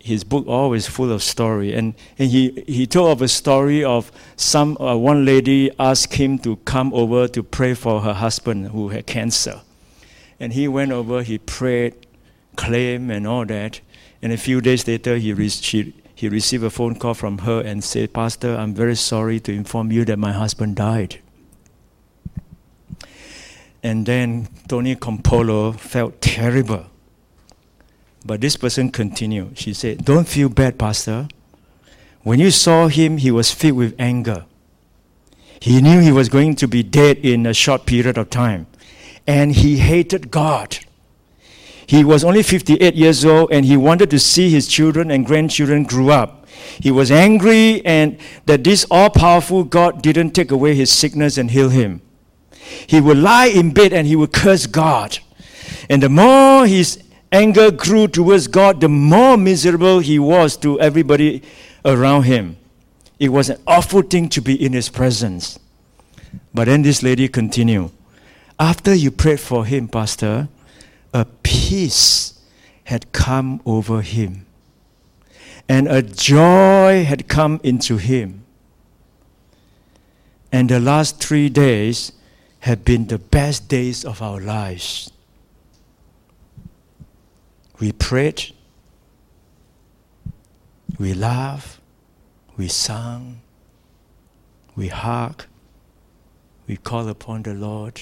his 0.04 0.22
book 0.22 0.46
always 0.46 0.86
full 0.86 1.10
of 1.10 1.22
story. 1.22 1.72
And, 1.72 1.94
and 2.18 2.30
he, 2.30 2.62
he 2.66 2.86
told 2.86 3.12
of 3.12 3.22
a 3.22 3.28
story 3.28 3.82
of 3.82 4.12
some 4.36 4.76
uh, 4.76 4.94
one 4.94 5.24
lady 5.24 5.70
asked 5.78 6.12
him 6.12 6.38
to 6.40 6.56
come 6.56 6.92
over 6.92 7.26
to 7.28 7.42
pray 7.42 7.72
for 7.72 8.02
her 8.02 8.12
husband 8.12 8.68
who 8.68 8.90
had 8.90 9.06
cancer. 9.06 9.62
And 10.38 10.52
he 10.52 10.68
went 10.68 10.92
over, 10.92 11.22
he 11.22 11.38
prayed, 11.38 12.06
claimed, 12.54 13.10
and 13.10 13.26
all 13.26 13.46
that. 13.46 13.80
And 14.20 14.30
a 14.30 14.36
few 14.36 14.60
days 14.60 14.86
later, 14.86 15.16
he, 15.16 15.32
re- 15.32 15.48
she, 15.48 15.94
he 16.14 16.28
received 16.28 16.64
a 16.64 16.70
phone 16.70 16.96
call 16.96 17.14
from 17.14 17.38
her 17.38 17.62
and 17.62 17.82
said, 17.82 18.12
Pastor, 18.12 18.56
I'm 18.56 18.74
very 18.74 18.96
sorry 18.96 19.40
to 19.40 19.52
inform 19.52 19.90
you 19.90 20.04
that 20.04 20.18
my 20.18 20.32
husband 20.32 20.76
died. 20.76 21.18
And 23.82 24.04
then 24.04 24.48
Tony 24.68 24.96
Campolo 24.96 25.74
felt 25.74 26.20
terrible. 26.20 26.90
But 28.24 28.40
this 28.40 28.56
person 28.56 28.90
continued. 28.90 29.58
She 29.58 29.74
said, 29.74 30.04
Don't 30.04 30.26
feel 30.26 30.48
bad, 30.48 30.78
Pastor. 30.78 31.28
When 32.22 32.40
you 32.40 32.50
saw 32.50 32.88
him, 32.88 33.18
he 33.18 33.30
was 33.30 33.50
filled 33.50 33.76
with 33.76 33.94
anger. 33.98 34.46
He 35.60 35.80
knew 35.80 36.00
he 36.00 36.12
was 36.12 36.28
going 36.28 36.56
to 36.56 36.68
be 36.68 36.82
dead 36.82 37.18
in 37.18 37.46
a 37.46 37.54
short 37.54 37.86
period 37.86 38.16
of 38.16 38.30
time. 38.30 38.66
And 39.26 39.52
he 39.52 39.78
hated 39.78 40.30
God. 40.30 40.78
He 41.86 42.02
was 42.02 42.24
only 42.24 42.42
58 42.42 42.94
years 42.94 43.24
old 43.24 43.52
and 43.52 43.64
he 43.64 43.76
wanted 43.76 44.10
to 44.10 44.18
see 44.18 44.48
his 44.50 44.66
children 44.68 45.10
and 45.10 45.26
grandchildren 45.26 45.84
grow 45.84 46.08
up. 46.08 46.46
He 46.80 46.90
was 46.90 47.10
angry 47.10 47.84
and 47.84 48.18
that 48.46 48.64
this 48.64 48.86
all 48.90 49.10
powerful 49.10 49.64
God 49.64 50.02
didn't 50.02 50.30
take 50.30 50.50
away 50.50 50.74
his 50.74 50.90
sickness 50.90 51.36
and 51.36 51.50
heal 51.50 51.68
him. 51.68 52.00
He 52.86 53.00
would 53.00 53.18
lie 53.18 53.46
in 53.46 53.72
bed 53.72 53.92
and 53.92 54.06
he 54.06 54.16
would 54.16 54.32
curse 54.32 54.66
God. 54.66 55.18
And 55.90 56.02
the 56.02 56.08
more 56.08 56.66
his 56.66 57.02
anger 57.34 57.72
grew 57.72 58.06
towards 58.06 58.46
God, 58.46 58.80
the 58.80 58.88
more 58.88 59.36
miserable 59.36 59.98
he 59.98 60.18
was 60.18 60.56
to 60.58 60.80
everybody 60.80 61.42
around 61.84 62.22
him. 62.22 62.56
It 63.18 63.30
was 63.30 63.50
an 63.50 63.60
awful 63.66 64.02
thing 64.02 64.28
to 64.30 64.40
be 64.40 64.54
in 64.54 64.72
his 64.72 64.88
presence. 64.88 65.58
But 66.54 66.66
then 66.66 66.82
this 66.82 67.02
lady 67.02 67.28
continued, 67.28 67.90
After 68.58 68.94
you 68.94 69.10
prayed 69.10 69.40
for 69.40 69.66
him, 69.66 69.88
Pastor, 69.88 70.48
a 71.12 71.24
peace 71.42 72.40
had 72.84 73.10
come 73.12 73.60
over 73.66 74.00
him, 74.00 74.46
and 75.68 75.88
a 75.88 76.02
joy 76.02 77.04
had 77.04 77.26
come 77.28 77.60
into 77.64 77.96
him. 77.96 78.44
And 80.52 80.68
the 80.68 80.78
last 80.78 81.20
three 81.20 81.48
days 81.48 82.12
have 82.60 82.84
been 82.84 83.08
the 83.08 83.18
best 83.18 83.68
days 83.68 84.04
of 84.04 84.22
our 84.22 84.40
lives. 84.40 85.10
We 87.80 87.92
prayed, 87.92 88.52
we 90.98 91.12
laughed, 91.12 91.80
we 92.56 92.68
sang, 92.68 93.40
we 94.76 94.88
hugged, 94.88 95.46
we 96.68 96.76
called 96.76 97.08
upon 97.08 97.42
the 97.42 97.54
Lord. 97.54 98.00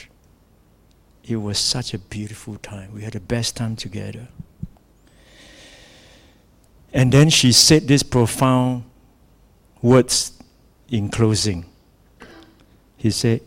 It 1.25 1.37
was 1.37 1.59
such 1.59 1.95
a 1.95 1.99
beautiful 1.99 2.57
time. 2.57 2.93
We 2.95 3.03
had 3.03 3.15
the 3.15 3.21
best 3.21 3.57
time 3.57 3.77
together. 3.77 4.29
And 6.93 7.13
then 7.13 7.31
she 7.31 7.53
said 7.53 7.89
these 7.89 8.03
profound 8.03 8.85
words 9.81 10.33
in 10.89 11.09
closing. 11.09 11.65
He 12.97 13.11
said, 13.11 13.41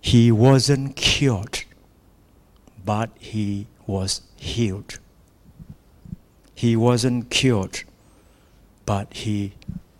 He 0.00 0.32
wasn't 0.32 0.96
cured, 0.96 1.64
but 2.84 3.10
he 3.18 3.66
was 3.86 4.22
healed. 4.36 4.98
He 6.54 6.76
wasn't 6.76 7.30
cured, 7.30 7.82
but 8.86 9.12
he 9.12 9.54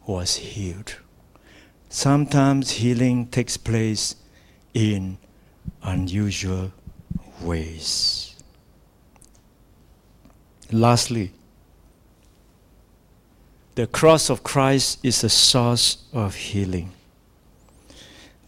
was 0.06 0.36
healed. 0.36 0.96
Sometimes 1.88 2.72
healing 2.72 3.26
takes 3.26 3.56
place 3.56 4.16
in 4.72 5.18
unusual 5.82 6.72
ways. 7.40 8.34
Lastly, 10.70 11.32
the 13.74 13.86
cross 13.86 14.30
of 14.30 14.42
Christ 14.42 15.00
is 15.02 15.20
the 15.20 15.28
source 15.28 16.04
of 16.12 16.34
healing. 16.34 16.92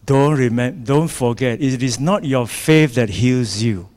Don't, 0.05 0.37
remember, 0.37 0.85
don't 0.85 1.09
forget, 1.09 1.61
it 1.61 1.83
is 1.83 1.99
not 1.99 2.23
your 2.23 2.47
faith 2.47 2.95
that 2.95 3.09
heals 3.09 3.61
you. 3.61 3.89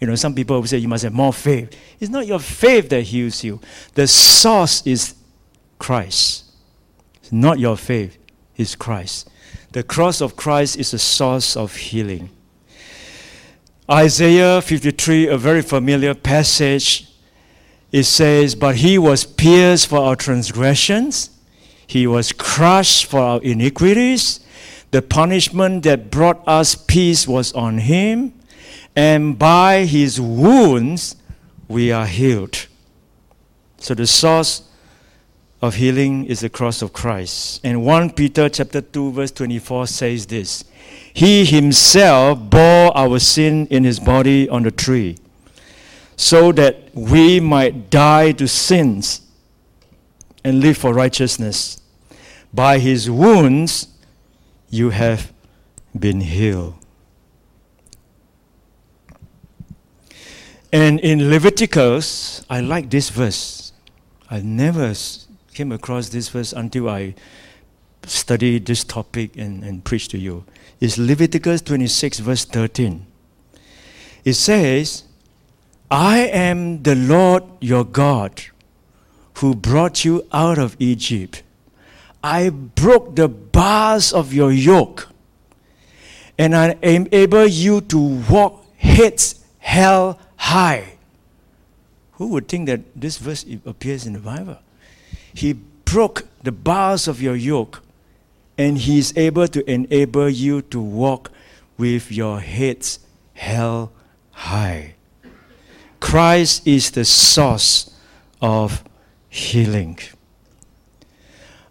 You 0.00 0.06
know, 0.06 0.14
some 0.14 0.34
people 0.34 0.60
will 0.60 0.66
say 0.66 0.78
you 0.78 0.88
must 0.88 1.04
have 1.04 1.12
more 1.12 1.32
faith. 1.32 1.76
It's 1.98 2.10
not 2.10 2.26
your 2.26 2.38
faith 2.38 2.88
that 2.90 3.02
heals 3.02 3.42
you. 3.42 3.60
The 3.94 4.06
source 4.06 4.86
is 4.86 5.14
Christ. 5.78 6.44
It's 7.20 7.32
not 7.32 7.58
your 7.58 7.76
faith, 7.76 8.16
it's 8.56 8.74
Christ. 8.74 9.28
The 9.72 9.82
cross 9.82 10.20
of 10.20 10.36
Christ 10.36 10.76
is 10.76 10.92
the 10.92 10.98
source 10.98 11.56
of 11.56 11.74
healing. 11.76 12.30
Isaiah 13.90 14.60
53, 14.60 15.28
a 15.28 15.38
very 15.38 15.62
familiar 15.62 16.14
passage, 16.14 17.08
it 17.90 18.04
says, 18.04 18.54
But 18.54 18.76
he 18.76 18.98
was 18.98 19.24
pierced 19.24 19.88
for 19.88 19.98
our 19.98 20.16
transgressions, 20.16 21.30
he 21.86 22.06
was 22.06 22.32
crushed 22.32 23.06
for 23.06 23.20
our 23.20 23.42
iniquities. 23.42 24.40
The 24.90 25.02
punishment 25.02 25.82
that 25.82 26.10
brought 26.10 26.42
us 26.48 26.74
peace 26.74 27.28
was 27.28 27.52
on 27.52 27.78
him, 27.78 28.32
and 28.98 29.38
by 29.38 29.84
his 29.84 30.20
wounds 30.20 31.14
we 31.68 31.92
are 31.92 32.04
healed. 32.06 32.66
So 33.76 33.94
the 33.94 34.08
source 34.08 34.68
of 35.62 35.76
healing 35.76 36.24
is 36.24 36.40
the 36.40 36.48
cross 36.48 36.82
of 36.82 36.92
Christ. 36.92 37.60
And 37.62 37.84
1 37.84 38.10
Peter 38.14 38.48
chapter 38.48 38.80
2 38.80 39.12
verse 39.12 39.30
24 39.30 39.86
says 39.86 40.26
this. 40.26 40.64
He 41.14 41.44
himself 41.44 42.40
bore 42.50 42.96
our 42.96 43.20
sin 43.20 43.68
in 43.68 43.84
his 43.84 44.00
body 44.00 44.48
on 44.48 44.64
the 44.64 44.72
tree 44.72 45.16
so 46.16 46.50
that 46.50 46.92
we 46.92 47.38
might 47.38 47.90
die 47.90 48.32
to 48.32 48.48
sins 48.48 49.20
and 50.42 50.58
live 50.58 50.76
for 50.76 50.92
righteousness. 50.92 51.80
By 52.52 52.80
his 52.80 53.08
wounds 53.08 53.86
you 54.70 54.90
have 54.90 55.32
been 55.96 56.20
healed. 56.20 56.77
And 60.72 61.00
in 61.00 61.30
Leviticus, 61.30 62.44
I 62.50 62.60
like 62.60 62.90
this 62.90 63.08
verse. 63.08 63.72
I 64.30 64.42
never 64.42 64.92
came 65.54 65.72
across 65.72 66.10
this 66.10 66.28
verse 66.28 66.52
until 66.52 66.90
I 66.90 67.14
studied 68.04 68.66
this 68.66 68.84
topic 68.84 69.36
and, 69.36 69.64
and 69.64 69.82
preached 69.82 70.10
to 70.10 70.18
you. 70.18 70.44
It's 70.78 70.98
Leviticus 70.98 71.62
26, 71.62 72.18
verse 72.18 72.44
13. 72.44 73.06
It 74.24 74.34
says, 74.34 75.04
I 75.90 76.18
am 76.18 76.82
the 76.82 76.94
Lord 76.94 77.44
your 77.60 77.84
God 77.84 78.42
who 79.38 79.54
brought 79.54 80.04
you 80.04 80.26
out 80.32 80.58
of 80.58 80.76
Egypt. 80.78 81.42
I 82.22 82.50
broke 82.50 83.16
the 83.16 83.28
bars 83.28 84.12
of 84.12 84.34
your 84.34 84.52
yoke, 84.52 85.08
and 86.36 86.54
I 86.54 86.76
enable 86.82 87.46
you 87.46 87.80
to 87.82 87.98
walk 88.28 88.66
heads 88.76 89.44
held 89.58 90.16
high. 90.38 90.94
Who 92.12 92.28
would 92.28 92.48
think 92.48 92.66
that 92.66 92.80
this 92.96 93.18
verse 93.18 93.44
appears 93.66 94.06
in 94.06 94.14
the 94.14 94.18
Bible? 94.18 94.58
He 95.34 95.52
broke 95.52 96.26
the 96.42 96.52
bars 96.52 97.06
of 97.06 97.20
your 97.20 97.36
yoke, 97.36 97.82
and 98.56 98.78
He 98.78 98.98
is 98.98 99.12
able 99.16 99.46
to 99.48 99.70
enable 99.70 100.28
you 100.28 100.62
to 100.62 100.80
walk 100.80 101.30
with 101.76 102.10
your 102.10 102.40
heads 102.40 102.98
held 103.34 103.90
high. 104.32 104.94
Christ 106.00 106.66
is 106.66 106.90
the 106.90 107.04
source 107.04 107.94
of 108.40 108.82
healing. 109.28 109.98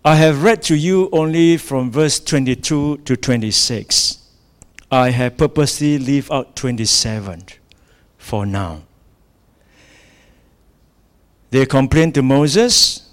I 0.06 0.16
have 0.16 0.44
read 0.44 0.62
to 0.64 0.76
you 0.76 1.10
only 1.12 1.58
from 1.58 1.92
verse 1.92 2.20
22 2.20 2.98
to 2.98 3.18
26. 3.18 4.20
I 4.90 5.10
have 5.10 5.36
purposely 5.36 6.00
left 6.00 6.32
out 6.32 6.56
27 6.56 7.44
for 8.28 8.46
now. 8.46 8.82
They 11.50 11.66
complained 11.66 12.14
to 12.16 12.22
Moses. 12.22 13.10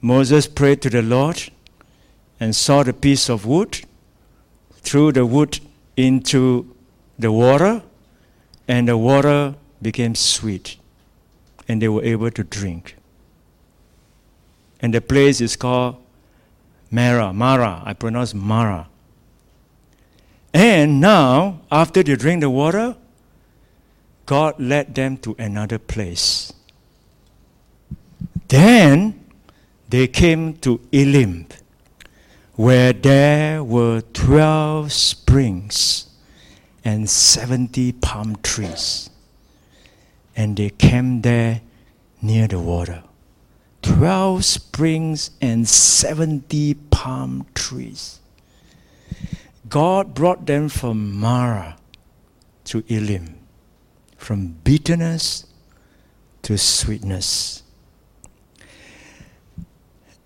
Moses 0.00 0.48
prayed 0.48 0.82
to 0.82 0.90
the 0.90 1.02
Lord 1.02 1.40
and 2.40 2.54
saw 2.54 2.82
the 2.82 2.92
piece 2.92 3.30
of 3.30 3.46
wood, 3.46 3.82
threw 4.72 5.12
the 5.12 5.24
wood 5.24 5.60
into 5.96 6.74
the 7.16 7.30
water, 7.30 7.82
and 8.66 8.88
the 8.88 8.96
water 8.96 9.54
became 9.80 10.16
sweet, 10.16 10.76
and 11.68 11.80
they 11.80 11.88
were 11.88 12.02
able 12.02 12.32
to 12.32 12.42
drink. 12.42 12.96
And 14.80 14.92
the 14.92 15.00
place 15.00 15.40
is 15.40 15.54
called 15.54 15.96
Mara. 16.90 17.32
Mara. 17.32 17.82
I 17.84 17.94
pronounce 17.94 18.34
Mara. 18.34 18.88
And 20.52 21.00
now, 21.00 21.60
after 21.70 22.02
they 22.02 22.16
drink 22.16 22.40
the 22.40 22.50
water, 22.50 22.96
God 24.26 24.60
led 24.60 24.94
them 24.94 25.16
to 25.18 25.34
another 25.38 25.78
place. 25.78 26.52
Then 28.48 29.24
they 29.88 30.06
came 30.08 30.54
to 30.58 30.80
Elim, 30.92 31.46
where 32.54 32.92
there 32.92 33.64
were 33.64 34.02
12 34.12 34.92
springs 34.92 36.10
and 36.84 37.08
70 37.08 37.92
palm 37.92 38.36
trees 38.42 39.10
and 40.36 40.56
they 40.56 40.70
came 40.70 41.22
there 41.22 41.62
near 42.20 42.46
the 42.46 42.60
water. 42.60 43.02
Twelve 43.82 44.44
springs 44.44 45.30
and 45.40 45.66
seventy 45.66 46.74
palm 46.74 47.46
trees. 47.54 48.20
God 49.68 50.14
brought 50.14 50.46
them 50.46 50.68
from 50.68 51.14
Mara 51.18 51.76
to 52.64 52.84
Elim, 52.88 53.36
from 54.16 54.48
bitterness 54.64 55.46
to 56.42 56.56
sweetness. 56.56 57.62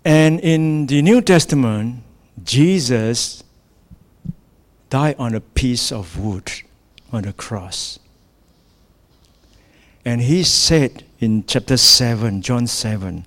And 0.03 0.39
in 0.39 0.87
the 0.87 1.01
New 1.01 1.21
Testament, 1.21 2.03
Jesus 2.43 3.43
died 4.89 5.15
on 5.19 5.35
a 5.35 5.41
piece 5.41 5.91
of 5.91 6.17
wood 6.19 6.51
on 7.11 7.23
the 7.23 7.33
cross. 7.33 7.99
And 10.03 10.21
he 10.21 10.43
said 10.43 11.05
in 11.19 11.45
chapter 11.45 11.77
7, 11.77 12.41
John 12.41 12.65
7, 12.65 13.25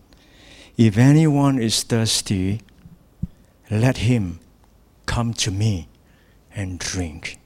if 0.76 0.98
anyone 0.98 1.58
is 1.60 1.84
thirsty, 1.84 2.60
let 3.70 3.98
him 3.98 4.40
come 5.06 5.32
to 5.34 5.50
me 5.50 5.88
and 6.54 6.78
drink. 6.78 7.38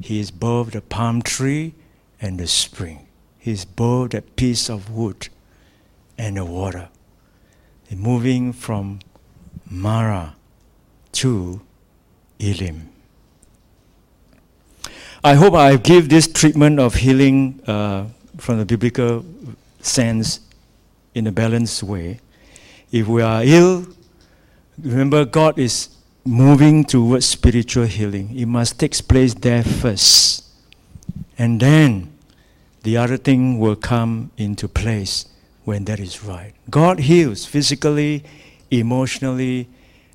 He 0.00 0.18
is 0.18 0.30
both 0.30 0.70
the 0.70 0.80
palm 0.80 1.20
tree 1.20 1.74
and 2.22 2.38
the 2.38 2.46
spring. 2.46 3.08
He 3.38 3.50
is 3.50 3.64
both 3.64 4.12
that 4.12 4.36
piece 4.36 4.70
of 4.70 4.88
wood 4.88 5.28
and 6.16 6.36
the 6.36 6.44
water. 6.44 6.88
moving 7.90 8.54
from 8.54 9.00
Mara 9.68 10.34
to 11.12 11.60
Elim. 12.38 12.88
I 15.22 15.34
hope 15.34 15.52
I 15.52 15.76
give 15.76 16.08
this 16.08 16.26
treatment 16.26 16.80
of 16.80 16.94
healing 16.94 17.60
uh, 17.66 18.06
from 18.38 18.58
the 18.58 18.64
biblical 18.64 19.26
sense 19.80 20.40
in 21.14 21.26
a 21.26 21.32
balanced 21.32 21.82
way. 21.82 22.20
If 22.90 23.08
we 23.08 23.20
are 23.20 23.42
ill, 23.44 23.86
remember 24.82 25.26
God 25.26 25.58
is 25.58 25.90
moving 26.24 26.84
towards 26.84 27.26
spiritual 27.26 27.84
healing. 27.84 28.34
It 28.34 28.46
must 28.46 28.80
take 28.80 28.96
place 29.06 29.34
there 29.34 29.62
first. 29.62 30.44
And 31.36 31.60
then 31.60 32.11
the 32.82 32.96
other 32.96 33.16
thing 33.16 33.58
will 33.58 33.76
come 33.76 34.30
into 34.36 34.68
place 34.68 35.26
when 35.64 35.84
that 35.84 36.00
is 36.00 36.24
right. 36.24 36.52
God 36.70 37.00
heals 37.00 37.46
physically, 37.46 38.24
emotionally, 38.70 39.68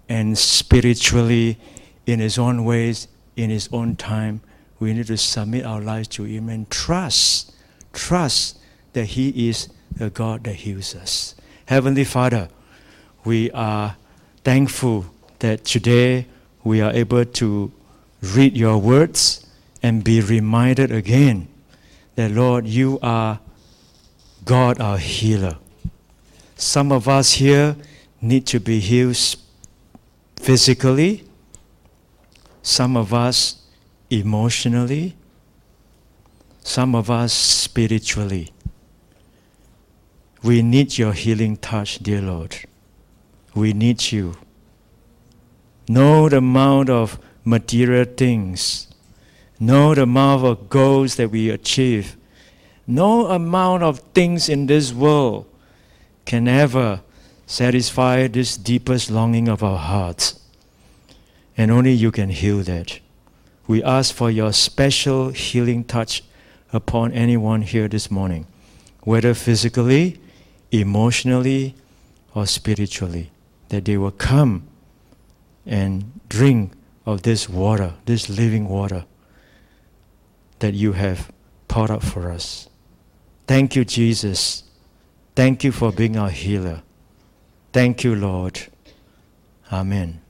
and 0.09 0.37
spiritually 0.37 1.57
in 2.05 2.19
His 2.19 2.37
own 2.37 2.65
ways, 2.65 3.07
in 3.35 3.49
His 3.49 3.69
own 3.71 3.95
time. 3.95 4.41
We 4.79 4.93
need 4.93 5.07
to 5.07 5.17
submit 5.17 5.65
our 5.65 5.81
lives 5.81 6.07
to 6.09 6.23
Him 6.23 6.49
and 6.49 6.69
trust, 6.69 7.53
trust 7.93 8.59
that 8.93 9.05
He 9.05 9.49
is 9.49 9.69
the 9.95 10.09
God 10.09 10.43
that 10.43 10.55
heals 10.55 10.95
us. 10.95 11.35
Heavenly 11.65 12.03
Father, 12.03 12.49
we 13.23 13.49
are 13.51 13.95
thankful 14.43 15.05
that 15.39 15.65
today 15.65 16.27
we 16.63 16.81
are 16.81 16.91
able 16.91 17.25
to 17.25 17.71
read 18.21 18.57
your 18.57 18.77
words 18.77 19.45
and 19.81 20.03
be 20.03 20.21
reminded 20.21 20.91
again 20.91 21.47
that, 22.17 22.31
Lord, 22.31 22.65
you 22.65 22.97
are 23.03 23.39
God, 24.43 24.81
our 24.81 24.97
healer. 24.97 25.57
Some 26.55 26.91
of 26.91 27.07
us 27.07 27.33
here 27.33 27.75
need 28.19 28.47
to 28.47 28.59
be 28.59 28.79
healed 28.79 29.35
physically, 30.35 31.25
some 32.63 32.97
of 32.97 33.13
us 33.13 33.61
emotionally, 34.09 35.15
some 36.63 36.95
of 36.95 37.11
us 37.11 37.33
spiritually. 37.33 38.51
We 40.41 40.63
need 40.63 40.97
your 40.97 41.13
healing 41.13 41.57
touch, 41.57 41.99
dear 41.99 42.21
Lord. 42.21 42.55
We 43.53 43.73
need 43.73 44.11
you. 44.11 44.33
No 45.87 46.27
amount 46.27 46.89
of 46.89 47.19
material 47.45 48.05
things, 48.05 48.86
no 49.59 49.93
amount 49.93 50.45
of 50.45 50.69
goals 50.69 51.15
that 51.15 51.31
we 51.31 51.49
achieve, 51.49 52.15
no 52.85 53.27
amount 53.27 53.83
of 53.83 53.99
things 54.13 54.49
in 54.49 54.67
this 54.67 54.93
world 54.93 55.45
can 56.25 56.47
ever 56.47 57.01
satisfy 57.45 58.27
this 58.27 58.57
deepest 58.57 59.09
longing 59.09 59.47
of 59.47 59.63
our 59.63 59.77
hearts. 59.77 60.39
And 61.57 61.71
only 61.71 61.93
you 61.93 62.11
can 62.11 62.29
heal 62.29 62.59
that. 62.63 62.99
We 63.67 63.83
ask 63.83 64.13
for 64.13 64.29
your 64.29 64.53
special 64.53 65.29
healing 65.29 65.83
touch 65.83 66.23
upon 66.71 67.11
anyone 67.13 67.63
here 67.63 67.87
this 67.87 68.11
morning, 68.11 68.45
whether 69.01 69.33
physically, 69.33 70.19
emotionally, 70.71 71.75
or 72.35 72.45
spiritually, 72.45 73.31
that 73.69 73.85
they 73.85 73.97
will 73.97 74.11
come 74.11 74.67
and 75.65 76.19
drink 76.29 76.73
of 77.05 77.23
this 77.23 77.49
water, 77.49 77.93
this 78.05 78.29
living 78.29 78.67
water 78.67 79.05
that 80.59 80.73
you 80.73 80.93
have 80.93 81.31
poured 81.67 81.91
out 81.91 82.03
for 82.03 82.31
us. 82.31 82.69
Thank 83.47 83.75
you, 83.75 83.85
Jesus. 83.85 84.63
Thank 85.35 85.63
you 85.63 85.71
for 85.71 85.91
being 85.91 86.17
our 86.17 86.29
healer. 86.29 86.81
Thank 87.71 88.03
you, 88.03 88.15
Lord. 88.15 88.59
Amen. 89.71 90.21